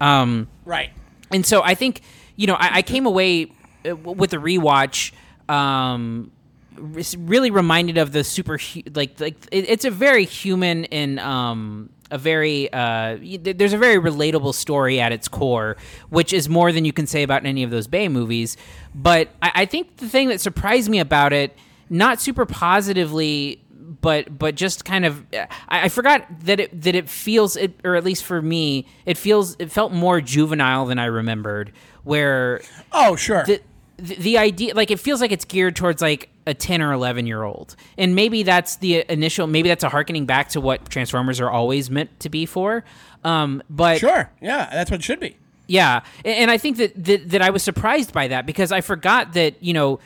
[0.00, 0.90] Um Right.
[1.30, 2.00] and so I think
[2.36, 3.52] you know I, I came away
[3.88, 5.12] uh, with the rewatch
[5.48, 6.32] um,
[6.76, 8.58] really reminded of the super
[8.94, 14.54] like like it's a very human and um, a very uh, there's a very relatable
[14.54, 15.76] story at its core,
[16.10, 18.56] which is more than you can say about any of those Bay movies.
[18.94, 21.56] But I, I think the thing that surprised me about it,
[21.88, 23.60] not super positively,
[24.00, 27.94] but but just kind of I, I forgot that it that it feels it or
[27.96, 32.60] at least for me it feels it felt more juvenile than I remembered where
[32.92, 33.44] Oh, sure.
[33.44, 33.60] the,
[33.96, 37.26] the the idea like it feels like it's geared towards like a 10 or 11
[37.26, 41.40] year old and maybe that's the initial maybe that's a harkening back to what transformers
[41.40, 42.84] are always meant to be for
[43.24, 44.30] um but sure.
[44.40, 45.36] Yeah, that's what it should be.
[45.66, 49.32] yeah, and I think that, that that I was surprised by that because I forgot
[49.32, 50.00] that you know,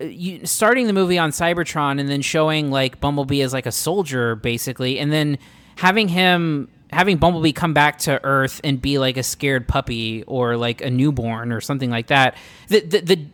[0.00, 4.34] you, starting the movie on Cybertron and then showing like Bumblebee as like a soldier
[4.34, 5.38] basically, and then
[5.76, 10.56] having him having Bumblebee come back to Earth and be like a scared puppy or
[10.56, 12.36] like a newborn or something like that.
[12.68, 13.26] The the, the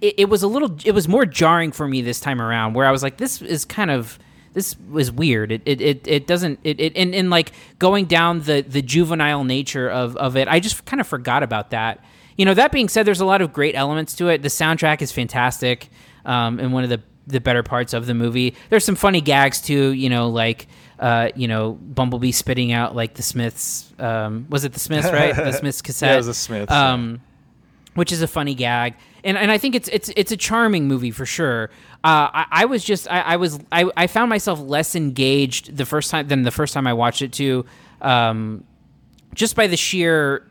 [0.00, 2.86] it, it was a little it was more jarring for me this time around where
[2.86, 4.18] I was like this is kind of
[4.54, 5.52] this was weird.
[5.52, 9.44] It it, it, it doesn't it, it and, and like going down the the juvenile
[9.44, 12.02] nature of, of it, I just kind of forgot about that.
[12.38, 14.40] You know, that being said, there's a lot of great elements to it.
[14.40, 15.90] The soundtrack is fantastic,
[16.24, 18.56] um, and one of the the better parts of the movie.
[18.70, 19.92] There's some funny gags too.
[19.92, 20.66] You know, like
[21.00, 23.90] uh, you know, Bumblebee spitting out like the Smiths.
[23.98, 25.08] Um, was it the Smiths?
[25.12, 26.10] Right, the Smiths cassette.
[26.10, 26.70] Yeah, it was the Smiths.
[26.70, 27.22] Um,
[27.94, 28.94] which is a funny gag,
[29.24, 31.70] and and I think it's it's it's a charming movie for sure.
[32.04, 35.86] Uh, I, I was just I, I was I, I found myself less engaged the
[35.86, 37.64] first time than the first time I watched it too,
[38.02, 38.64] um,
[39.34, 40.46] just by the sheer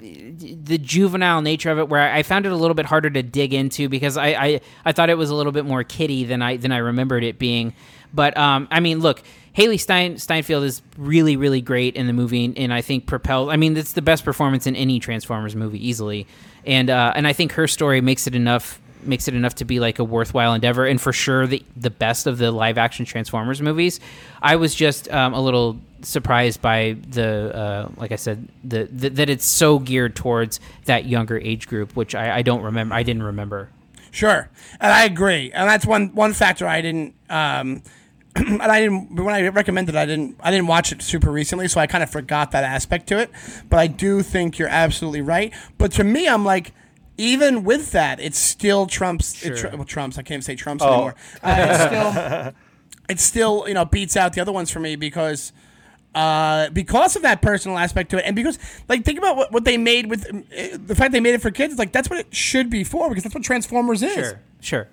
[0.00, 3.52] the juvenile nature of it where I found it a little bit harder to dig
[3.52, 6.56] into because I, I, I thought it was a little bit more kiddie than I
[6.56, 7.74] than I remembered it being.
[8.12, 9.22] But um, I mean, look,
[9.56, 13.50] Hailee Stein, Steinfeld is really really great in the movie, and I think propelled.
[13.50, 16.26] I mean, it's the best performance in any Transformers movie easily,
[16.64, 19.80] and uh, and I think her story makes it enough makes it enough to be
[19.80, 23.60] like a worthwhile endeavor, and for sure the the best of the live action Transformers
[23.60, 24.00] movies.
[24.42, 29.10] I was just um, a little surprised by the uh, like I said the, the
[29.10, 32.94] that it's so geared towards that younger age group, which I, I don't remember.
[32.94, 33.68] I didn't remember.
[34.12, 34.48] Sure,
[34.80, 37.14] and I agree, and that's one one factor I didn't.
[37.28, 37.82] Um,
[38.36, 41.68] and I didn't when I recommended, it, I didn't I didn't watch it super recently,
[41.68, 43.30] so I kind of forgot that aspect to it.
[43.68, 45.52] But I do think you're absolutely right.
[45.78, 46.72] But to me, I'm like.
[47.18, 49.44] Even with that, it still trumps.
[49.44, 50.16] It tr- well, trumps.
[50.16, 51.14] I can't even say trumps anymore.
[51.42, 52.54] Uh, it's still,
[53.10, 55.52] it still, you know, beats out the other ones for me because,
[56.14, 58.58] uh, because of that personal aspect to it, and because,
[58.88, 61.50] like, think about what, what they made with uh, the fact they made it for
[61.50, 61.76] kids.
[61.78, 64.34] Like, that's what it should be for because that's what Transformers is.
[64.62, 64.88] sure.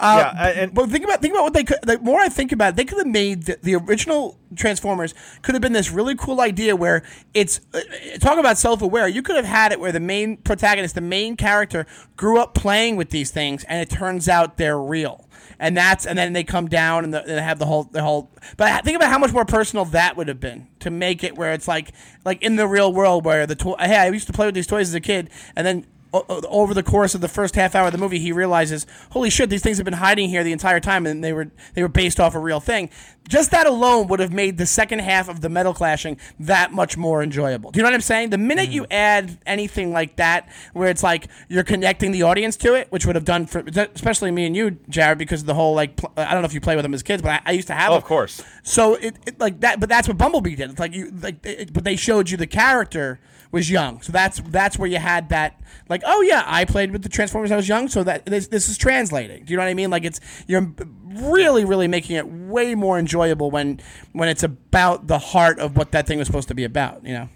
[0.00, 1.78] Yeah, and But think about think about what they could.
[1.82, 5.54] The more I think about it, they could have made the, the original Transformers could
[5.54, 7.02] have been this really cool idea where
[7.34, 7.80] it's uh,
[8.20, 9.08] talk about self aware.
[9.08, 11.86] You could have had it where the main protagonist, the main character,
[12.16, 15.28] grew up playing with these things, and it turns out they're real.
[15.58, 18.02] And that's and then they come down and, the, and they have the whole the
[18.02, 18.30] whole.
[18.56, 21.52] But think about how much more personal that would have been to make it where
[21.52, 21.92] it's like
[22.24, 23.74] like in the real world where the toy.
[23.78, 26.82] Hey, I used to play with these toys as a kid, and then over the
[26.82, 29.76] course of the first half hour of the movie, he realizes, "Holy shit, these things
[29.78, 32.38] have been hiding here the entire time, and they were they were based off a
[32.38, 32.90] real thing."
[33.28, 36.96] Just that alone would have made the second half of the metal clashing that much
[36.96, 37.70] more enjoyable.
[37.70, 38.30] Do you know what I'm saying?
[38.30, 38.92] The minute you mm-hmm.
[38.92, 43.16] add anything like that, where it's like you're connecting the audience to it, which would
[43.16, 43.62] have done for
[43.94, 46.54] especially me and you, Jerrod, because of the whole like pl- I don't know if
[46.54, 47.90] you play with them as kids, but I, I used to have.
[47.90, 47.98] Oh, them.
[47.98, 48.42] of course.
[48.62, 50.70] So it, it like that, but that's what Bumblebee did.
[50.70, 53.20] It's like you like, it, but they showed you the character
[53.50, 54.02] was young.
[54.02, 57.50] So that's that's where you had that like, oh yeah, I played with the Transformers.
[57.50, 59.44] when I was young, so that this this is translating.
[59.44, 59.90] Do you know what I mean?
[59.90, 60.72] Like it's you're
[61.04, 63.80] really really making it way more enjoyable when
[64.12, 67.04] when it's about the heart of what that thing was supposed to be about.
[67.04, 67.28] You know?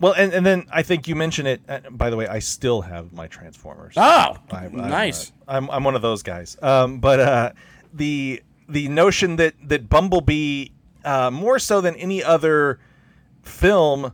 [0.00, 1.62] well, and, and then I think you mentioned it.
[1.68, 3.94] Uh, by the way, I still have my Transformers.
[3.96, 5.30] Oh, I'm- I'm, nice.
[5.46, 6.56] uh, I'm, I'm one of those guys.
[6.60, 7.52] Um, but uh,
[7.92, 10.68] the the notion that that Bumblebee,
[11.04, 12.80] uh, more so than any other
[13.42, 14.12] film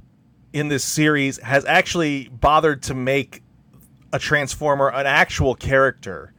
[0.53, 3.43] in this series, has actually bothered to make
[4.13, 6.33] a Transformer an actual character.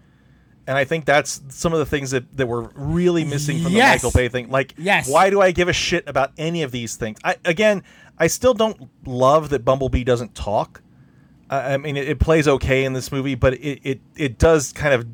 [0.68, 4.02] And I think that's some of the things that, that were really missing from Yes.
[4.02, 4.50] the Michael Bay thing.
[4.50, 5.10] Like, Yes.
[5.10, 7.18] why do I give a shit about any of these things?
[7.24, 7.84] I, again,
[8.18, 10.82] I still don't love that Bumblebee doesn't talk.
[11.50, 14.72] I I mean, it, it plays okay in this movie, but it, it, it does
[14.72, 15.08] kind of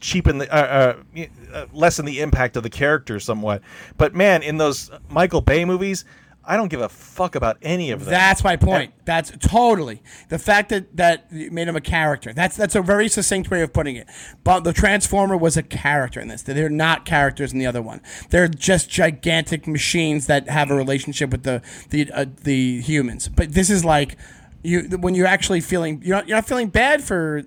[0.00, 1.24] cheapen the uh, uh,
[1.54, 3.62] uh, lessen the impact of the character somewhat.
[3.96, 6.04] But man, in those Michael Bay movies,
[6.50, 8.10] I don't give a fuck about any of them.
[8.10, 8.92] That's my point.
[9.04, 12.32] That's totally the fact that that made him a character.
[12.32, 14.08] That's that's a very succinct way of putting it.
[14.42, 16.42] But the Transformer was a character in this.
[16.42, 18.00] They're not characters in the other one.
[18.30, 23.28] They're just gigantic machines that have a relationship with the the uh, the humans.
[23.28, 24.16] But this is like
[24.64, 27.44] you when you're actually feeling you're not, you're not feeling bad for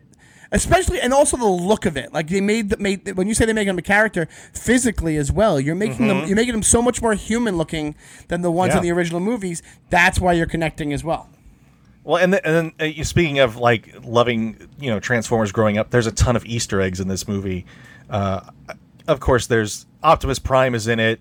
[0.53, 2.13] especially and also the look of it.
[2.13, 5.31] Like they made the made when you say they make him a character physically as
[5.31, 5.59] well.
[5.59, 7.95] You're making them you're making them so much more human looking
[8.29, 8.75] than the ones Mm-hmm.
[8.77, 8.77] Yeah.
[8.77, 9.61] in the original movies.
[9.89, 11.27] That's why you're connecting as well.
[12.05, 15.77] Well, and, th- and then uh, you- speaking of like loving, you know, Transformers growing
[15.77, 17.65] up, there's a ton of Easter eggs in this movie.
[18.09, 18.41] Uh,
[19.07, 21.19] of course, there's Optimus Prime is in it,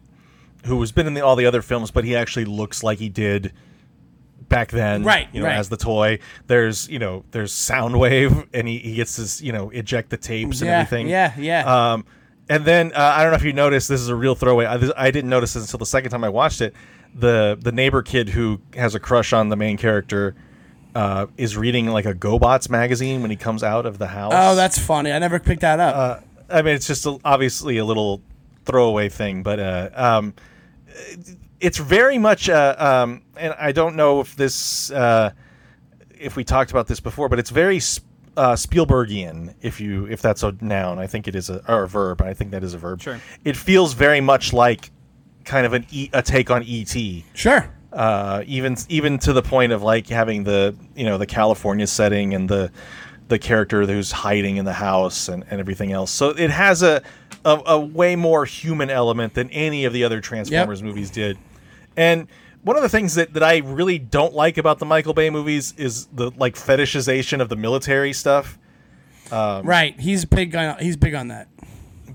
[0.66, 3.08] who has been in the, all the other films, but he actually looks like he
[3.08, 3.52] did
[4.52, 5.56] back then, Right, You know, right.
[5.56, 6.20] as the toy.
[6.46, 10.60] There's, you know, there's Soundwave, and he, he gets his, you know, eject the tapes
[10.60, 11.08] and Yeah, everything.
[11.08, 11.92] yeah, yeah.
[11.92, 12.04] Um,
[12.48, 13.88] and then uh, I don't know if you noticed.
[13.88, 14.66] This is a real throwaway.
[14.66, 16.74] I, this- I didn't notice this until the second time I watched it.
[17.14, 20.34] The the neighbor kid who has a crush on the main character
[20.94, 24.32] uh, is reading like a GoBots magazine when he comes out of the house.
[24.34, 25.12] Oh, that's funny.
[25.12, 25.94] I never picked that up.
[25.96, 26.20] Uh,
[26.54, 28.20] I mean, it's just a, obviously a little
[28.66, 30.34] throwaway thing, but uh, um,
[31.62, 32.48] it's very much.
[32.48, 35.30] Uh, um, and I don't know if this, uh,
[36.18, 38.04] if we talked about this before, but it's very sp-
[38.36, 39.54] uh, Spielbergian.
[39.62, 42.20] If you, if that's a noun, I think it is a or a verb.
[42.20, 43.00] I think that is a verb.
[43.00, 43.20] Sure.
[43.44, 44.90] It feels very much like
[45.44, 46.96] kind of an e- a take on ET
[47.34, 47.68] sure.
[47.92, 52.34] uh, even even to the point of like having the you know the California setting
[52.34, 52.70] and the
[53.28, 56.10] the character who's hiding in the house and, and everything else.
[56.10, 57.02] So it has a,
[57.44, 61.38] a a way more human element than any of the other Transformers movies did.
[61.96, 62.28] And
[62.62, 65.74] one of the things that, that I really don't like about the Michael Bay movies
[65.76, 68.58] is the like fetishization of the military stuff.
[69.30, 69.98] Um, right.
[69.98, 71.48] He's big on he's big on that.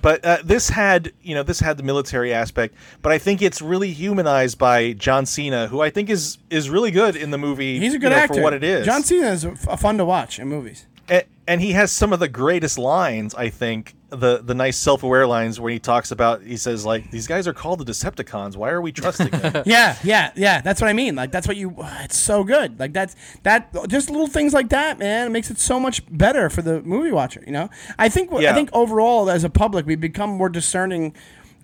[0.02, 3.60] but uh, this had you know this had the military aspect but i think it's
[3.64, 7.80] really humanized by john cena who i think is is really good in the movie
[7.80, 8.36] He's a you good know, actor.
[8.36, 10.86] for what it is John Cena is f- fun to watch in movies.
[11.10, 15.28] and, and he has some of the greatest lines i think the the nice self-aware
[15.28, 18.70] lines where he talks about he says like these guys are called the decepticons why
[18.70, 20.62] are we trusting them Yeah, yeah, yeah.
[20.62, 21.16] That's what I mean.
[21.16, 21.76] Like that's what you.
[22.08, 22.80] It's so good.
[22.80, 23.74] Like that's that.
[23.90, 25.28] Just little things like that, man.
[25.28, 27.44] It makes it so much better for the movie watcher.
[27.46, 27.70] You know.
[27.98, 28.32] I think.
[28.32, 31.14] I think overall, as a public, we become more discerning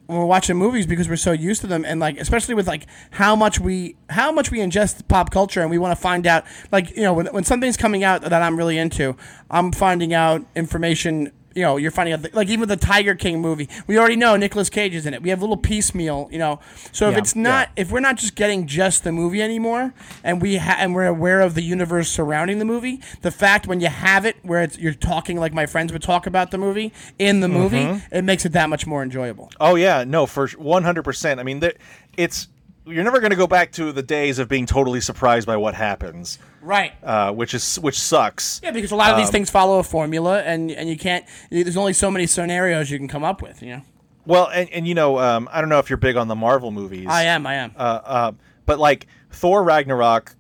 [0.08, 2.88] when we're watching movies because we're so used to them, and like especially with like
[3.12, 6.46] how much we how much we ingest pop culture, and we want to find out.
[6.72, 9.16] Like you know, when when something's coming out that I'm really into,
[9.50, 13.70] I'm finding out information you know, you're finding out, like even the Tiger King movie,
[13.88, 15.22] we already know Nicolas Cage is in it.
[15.22, 16.60] We have a little piecemeal, you know.
[16.92, 19.94] So if Yeah, it's not, if we're not just getting just the movie anymore,
[20.24, 23.80] and we ha- and we're aware of the universe surrounding the movie, the fact when
[23.82, 26.92] you have it where it's you're talking like my friends would talk about the movie
[27.20, 28.16] in the movie, Mm-hmm.
[28.16, 29.50] it makes it that much more enjoyable.
[29.60, 31.74] oh yeah no for 100% i mean there,
[32.18, 32.48] it's
[32.86, 35.74] you're never going to go back to the days of being totally surprised by what
[35.74, 36.92] happens Right.
[37.04, 39.84] uh, which is which sucks Yeah, because a lot of Um, these things follow a
[39.84, 41.26] formula, and and you can't.
[41.50, 43.62] There's only so many scenarios you can come up with.
[43.62, 43.82] You know.
[44.26, 46.72] Well, and, and you know, um, I don't know if you're big on the Marvel
[46.72, 47.08] movies.
[47.10, 47.46] I am.
[47.46, 47.74] I am.
[47.76, 48.32] Uh, uh,
[48.66, 50.36] but like Thor Ragnarok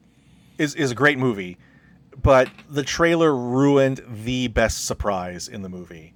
[0.57, 1.57] is is a great movie,
[2.21, 6.12] but the trailer ruined the best surprise in the movie.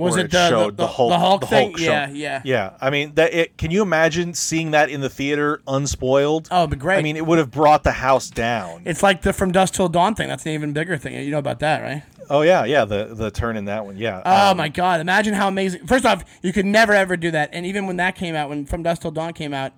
[0.00, 1.76] Was where it the, showed the, the Hulk, the Hulk thing?
[1.76, 2.42] show- yeah, yeah.
[2.44, 2.76] yeah.
[2.80, 6.48] I mean, that it, can you imagine seeing that in the theater unspoiled?
[6.50, 6.98] Oh, it'd be great.
[6.98, 8.82] I mean, it would have brought the house down.
[8.84, 10.28] It's like the From Dusk Till Dawn thing.
[10.28, 11.14] That's an even bigger thing.
[11.14, 12.02] You know about that, right?
[12.32, 12.84] oh yeah, yeah.
[12.84, 14.22] The the turn in that one, yeah.
[14.24, 15.00] Oh Um, my God!
[15.00, 15.86] Imagine how amazing.
[15.86, 17.50] First off, you could never ever do that.
[17.52, 19.72] And even when that came out, when From Dusk Till Dawn came out,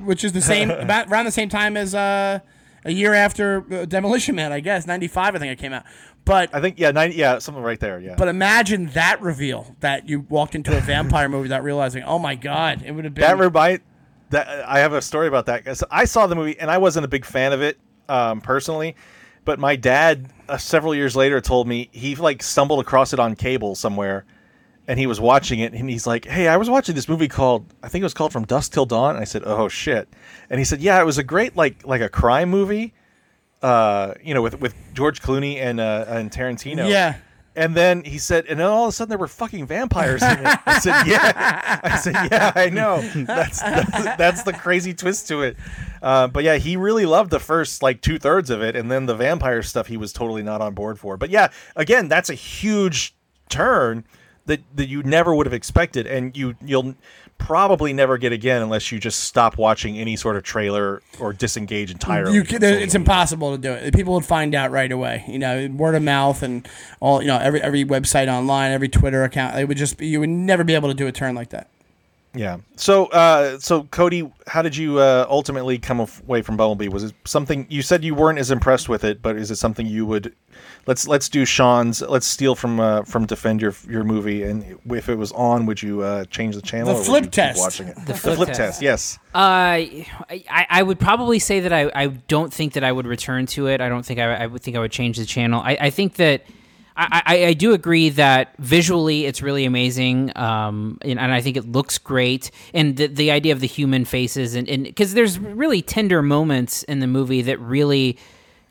[0.00, 2.38] which is the same about around the same time as uh,
[2.84, 5.34] a year after uh, Demolition Man, I guess '95.
[5.34, 5.84] I think it came out.
[6.24, 8.14] But I think yeah, 90, yeah, something right there, yeah.
[8.16, 12.04] but imagine that reveal that you walked into a vampire movie without realizing.
[12.04, 12.82] Oh my God!
[12.84, 13.22] It would have been.
[13.22, 13.80] That remind
[14.30, 15.64] that I have a story about that.
[15.64, 18.94] 'Cause I saw the movie and I wasn't a big fan of it um, personally,
[19.44, 23.34] but my dad uh, several years later told me he like stumbled across it on
[23.34, 24.24] cable somewhere,
[24.86, 27.66] and he was watching it and he's like, "Hey, I was watching this movie called
[27.82, 30.08] I think it was called From Dusk Till Dawn." And I said, "Oh shit,"
[30.48, 32.94] and he said, "Yeah, it was a great like like a crime movie."
[33.62, 36.88] Uh, you know, with with George Clooney and uh, and Tarantino.
[36.88, 37.16] Yeah.
[37.54, 40.38] And then he said, and then all of a sudden there were fucking vampires in
[40.38, 40.58] it.
[40.64, 41.80] I said, yeah.
[41.84, 43.02] I said, yeah, I know.
[43.14, 45.58] That's that's, that's the crazy twist to it.
[46.00, 49.04] Uh, but yeah, he really loved the first like two thirds of it, and then
[49.04, 51.18] the vampire stuff he was totally not on board for.
[51.18, 53.14] But yeah, again, that's a huge
[53.50, 54.04] turn
[54.46, 56.94] that that you never would have expected, and you you'll
[57.46, 61.90] probably never get again unless you just stop watching any sort of trailer or disengage
[61.90, 62.34] entirely.
[62.34, 63.94] You it's impossible to do it.
[63.94, 65.24] People would find out right away.
[65.26, 66.68] You know, word of mouth and
[67.00, 67.20] all.
[67.20, 69.58] You know, every every website online, every Twitter account.
[69.58, 71.68] It would just be, you would never be able to do a turn like that.
[72.34, 72.58] Yeah.
[72.76, 76.88] So, uh, so Cody, how did you uh, ultimately come away from Bumblebee?
[76.88, 79.86] Was it something you said you weren't as impressed with it, but is it something
[79.86, 80.34] you would?
[80.86, 82.00] Let's let's do Sean's.
[82.00, 85.82] Let's steal from uh, from defend your your movie, and if it was on, would
[85.82, 86.94] you uh, change the channel?
[86.94, 87.58] The or flip test.
[87.58, 87.96] Watching it.
[88.06, 88.58] The, flip flip test.
[88.58, 88.82] test.
[88.82, 89.18] Yes.
[89.34, 93.44] Uh, I, I would probably say that I, I don't think that I would return
[93.46, 93.80] to it.
[93.80, 95.60] I don't think I, I would think I would change the channel.
[95.62, 96.44] I, I think that
[96.96, 101.70] I, I, do agree that visually it's really amazing, um, and, and I think it
[101.70, 102.50] looks great.
[102.74, 107.00] And the, the idea of the human faces, and because there's really tender moments in
[107.00, 108.18] the movie that really,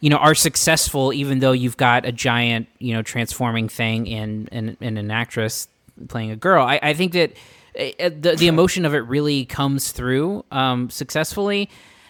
[0.02, 4.48] you know, are successful, even though you've got a giant, you know, transforming thing in
[4.52, 5.68] in, in an actress
[6.08, 6.64] playing a girl.
[6.64, 7.32] I, I think that
[7.78, 11.70] uh, the the emotion of it really comes through um, successfully.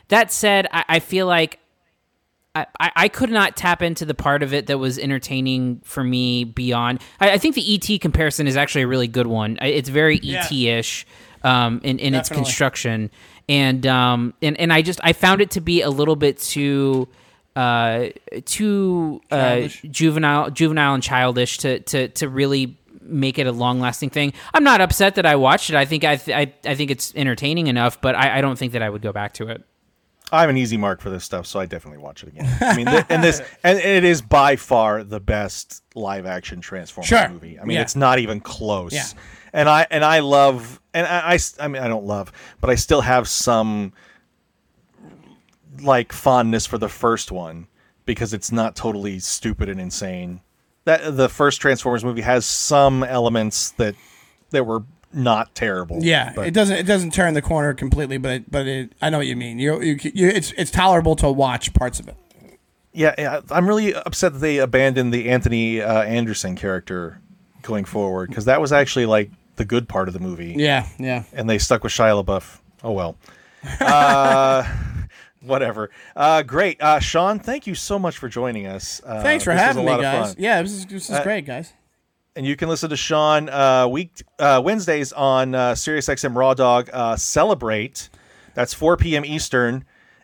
[0.09, 1.60] That said, I, I feel like
[2.53, 6.43] I, I could not tap into the part of it that was entertaining for me
[6.43, 6.99] beyond.
[7.19, 9.57] I, I think the ET comparison is actually a really good one.
[9.61, 10.43] It's very Yeah.
[10.43, 11.05] ET ish
[11.43, 13.09] um, in, in its construction,
[13.47, 17.07] and um, and and I just I found it to be a little bit too
[17.55, 18.07] uh,
[18.45, 24.09] too uh, juvenile juvenile and childish to to to really make it a long lasting
[24.09, 24.33] thing.
[24.53, 25.75] I'm not upset that I watched it.
[25.75, 26.35] I think I th-
[26.65, 29.11] I, I think it's entertaining enough, but I, I don't think that I would go
[29.11, 29.63] back to it.
[30.31, 32.47] I have an easy mark for this stuff, so I definitely watch it again.
[32.61, 37.07] I mean, th- and this, and it is by far the best live action Transformers
[37.09, 37.27] Sure.
[37.29, 37.59] movie.
[37.59, 37.81] I mean, Yeah.
[37.81, 38.93] it's not even close.
[38.93, 39.03] Yeah.
[39.53, 43.01] And I and I love, and I, I mean, I don't love, but I still
[43.01, 43.91] have some
[45.81, 47.67] like fondness for the first one
[48.05, 50.41] because it's not totally stupid and insane.
[50.85, 53.95] That the first Transformers movie has some elements that
[54.49, 55.99] that were not terrible.
[56.01, 59.09] Yeah, but- it doesn't it doesn't turn the corner completely, but it, but it, I
[59.09, 59.59] know what you mean.
[59.59, 62.15] You, you, you it's it's tolerable to watch parts of it.
[62.93, 67.21] Yeah, yeah, I'm really upset that they abandoned the Anthony uh, Anderson character
[67.61, 71.23] going forward because that was actually like the good part of the movie, Yeah, yeah.
[71.33, 72.59] and they stuck with Shia LaBeouf.
[72.83, 73.15] Oh well,
[73.79, 74.63] uh,
[75.41, 75.89] whatever.
[76.15, 77.39] Uh, great, uh, Sean.
[77.39, 79.01] Thank you so much for joining us.
[79.05, 80.35] Uh, Thanks for having me, guys.
[80.37, 81.71] Yeah, this is this is great, guys.
[82.35, 86.89] And you can listen to Sean uh, week uh, Wednesdays on uh, SiriusXM Raw Dog.
[86.93, 88.09] Uh, Celebrate.
[88.53, 89.25] That's 4 p.m.
[89.25, 89.83] Eastern.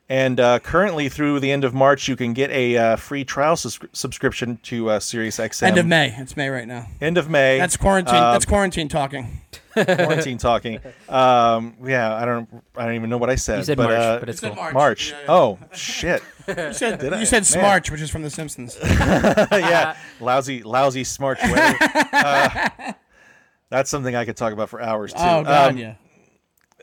[0.10, 3.58] And uh, currently, through the end of March, you can get a uh, free trial
[3.58, 5.64] sus- subscription to uh, SiriusXM.
[5.64, 6.16] End of May.
[6.18, 6.88] It's May right now.
[7.01, 7.58] End of May.
[7.58, 8.16] That's quarantine.
[8.16, 9.41] Uh, that's quarantine talking.
[9.74, 10.80] quarantine talking.
[11.10, 12.47] Um, yeah, I don't.
[12.78, 13.58] I don't even know what I said.
[13.58, 14.64] You said but, March, uh, but it's said cool.
[14.64, 14.74] March.
[14.74, 15.12] March.
[15.12, 15.26] Yeah, yeah.
[15.28, 16.24] Oh shit.
[16.47, 17.19] You said I?
[17.19, 17.81] you said Man.
[17.81, 18.77] Smarch, which is from The Simpsons.
[18.83, 21.77] yeah, lousy, lousy smarch weather.
[22.13, 22.93] Uh,
[23.69, 25.19] that's something I could talk about for hours too.
[25.19, 25.95] oh God, Um, yeah.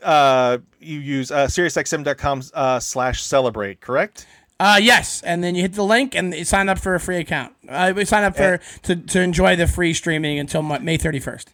[0.03, 4.27] uh, you use uh, SiriusXM.com uh, slash celebrate, correct?
[4.59, 7.17] Uh, yes, and then you hit the link and you sign up for a free
[7.17, 7.53] account.
[7.67, 11.19] Uh, we sign up for to, to enjoy the free streaming until Ma- May thirty
[11.19, 11.51] first.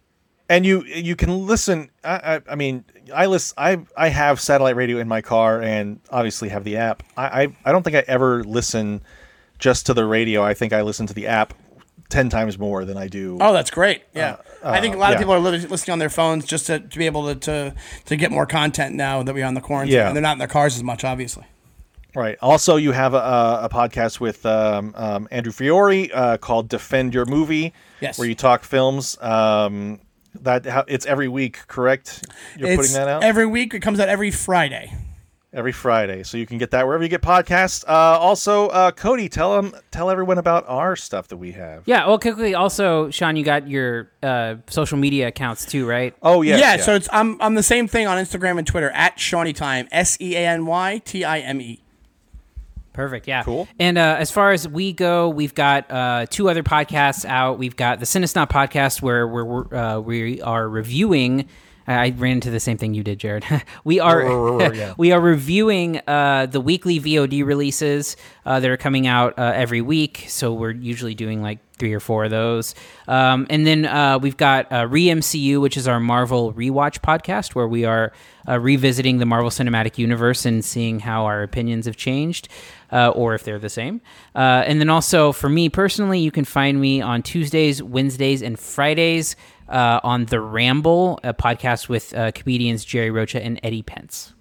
[0.51, 1.89] And you you can listen.
[2.03, 2.83] I, I, I mean,
[3.13, 3.55] I listen.
[3.57, 7.03] I I have satellite radio in my car, and obviously have the app.
[7.15, 9.01] I, I I don't think I ever listen
[9.59, 10.43] just to the radio.
[10.43, 11.53] I think I listen to the app
[12.09, 13.37] ten times more than I do.
[13.39, 14.03] Oh, that's great.
[14.13, 15.13] Yeah, I think a lot yeah.
[15.13, 17.75] of people are li- listening on their phones just to, to be able to, to
[18.07, 19.95] to get more content now that we're on the quarantine.
[19.95, 20.07] Yeah.
[20.07, 21.45] and they're not in their cars as much, obviously.
[22.13, 22.37] Right.
[22.41, 27.13] Also, you have a, a, a podcast with um, um, Andrew Fiore uh, called "Defend
[27.13, 28.19] Your Movie," Yes.
[28.19, 29.17] where you talk films.
[29.21, 30.01] Um,
[30.41, 32.25] that how, it's every week, correct?
[32.57, 33.73] You're it's putting that out every week.
[33.73, 34.93] It comes out every Friday.
[35.53, 37.83] every Friday, so you can get that wherever you get podcasts.
[37.85, 41.83] Uh, also, uh, Cody, tell them, tell everyone about our stuff that we have.
[41.85, 42.07] Yeah.
[42.07, 42.55] Well, quickly.
[42.55, 46.15] Also, Sean, you got your uh, social media accounts too, right?
[46.21, 49.17] Oh yes, yeah, so it's I'm I'm the same thing on Instagram and Twitter at
[49.17, 51.80] Seany Time S E A N Y T I M E.
[52.93, 53.27] Perfect.
[53.27, 53.43] Yeah.
[53.43, 53.67] Cool.
[53.79, 57.57] And uh, as far as we go, we've got uh, two other podcasts out.
[57.57, 61.47] We've got the Cinesnob podcast where we're, we're, uh, we are reviewing.
[61.87, 63.43] I ran into the same thing you did, Jared.
[63.83, 64.93] we are yeah.
[64.97, 69.81] we are reviewing uh, the weekly VOD releases uh, that are coming out uh, every
[69.81, 70.25] week.
[70.27, 72.75] So we're usually doing like three or four of those.
[73.07, 77.55] Um, and then uh, we've got uh, Re MCU, which is our Marvel rewatch podcast,
[77.55, 78.13] where we are
[78.47, 82.47] uh, revisiting the Marvel Cinematic Universe and seeing how our opinions have changed.
[82.91, 84.01] Uh, or if they're the same.
[84.35, 88.59] Uh, and then also for me personally, you can find me on Tuesdays, Wednesdays, and
[88.59, 89.35] Fridays
[89.69, 94.33] uh, on The Ramble, a podcast with uh, comedians Jerry Rocha and Eddie Pence.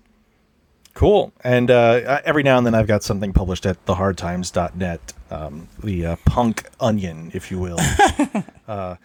[0.94, 1.32] Cool.
[1.44, 6.16] And uh, every now and then I've got something published at thehardtimes.net, um, the uh,
[6.26, 7.78] punk onion, if you will.
[8.68, 8.96] uh,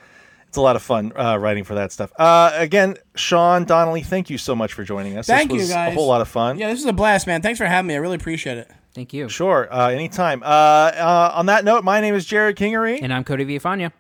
[0.48, 2.12] it's a lot of fun uh, writing for that stuff.
[2.18, 5.28] Uh, again, Sean Donnelly, thank you so much for joining us.
[5.28, 5.92] Thank this you, guys.
[5.92, 6.58] A whole lot of fun.
[6.58, 7.42] Yeah, this is a blast, man.
[7.42, 7.94] Thanks for having me.
[7.94, 8.72] I really appreciate it.
[8.96, 9.28] Thank you.
[9.28, 9.68] Sure.
[9.72, 10.42] Uh, anytime.
[10.42, 13.00] Uh, uh, on that note, my name is Jared Kingery.
[13.02, 13.92] And I'm Cody Villafana.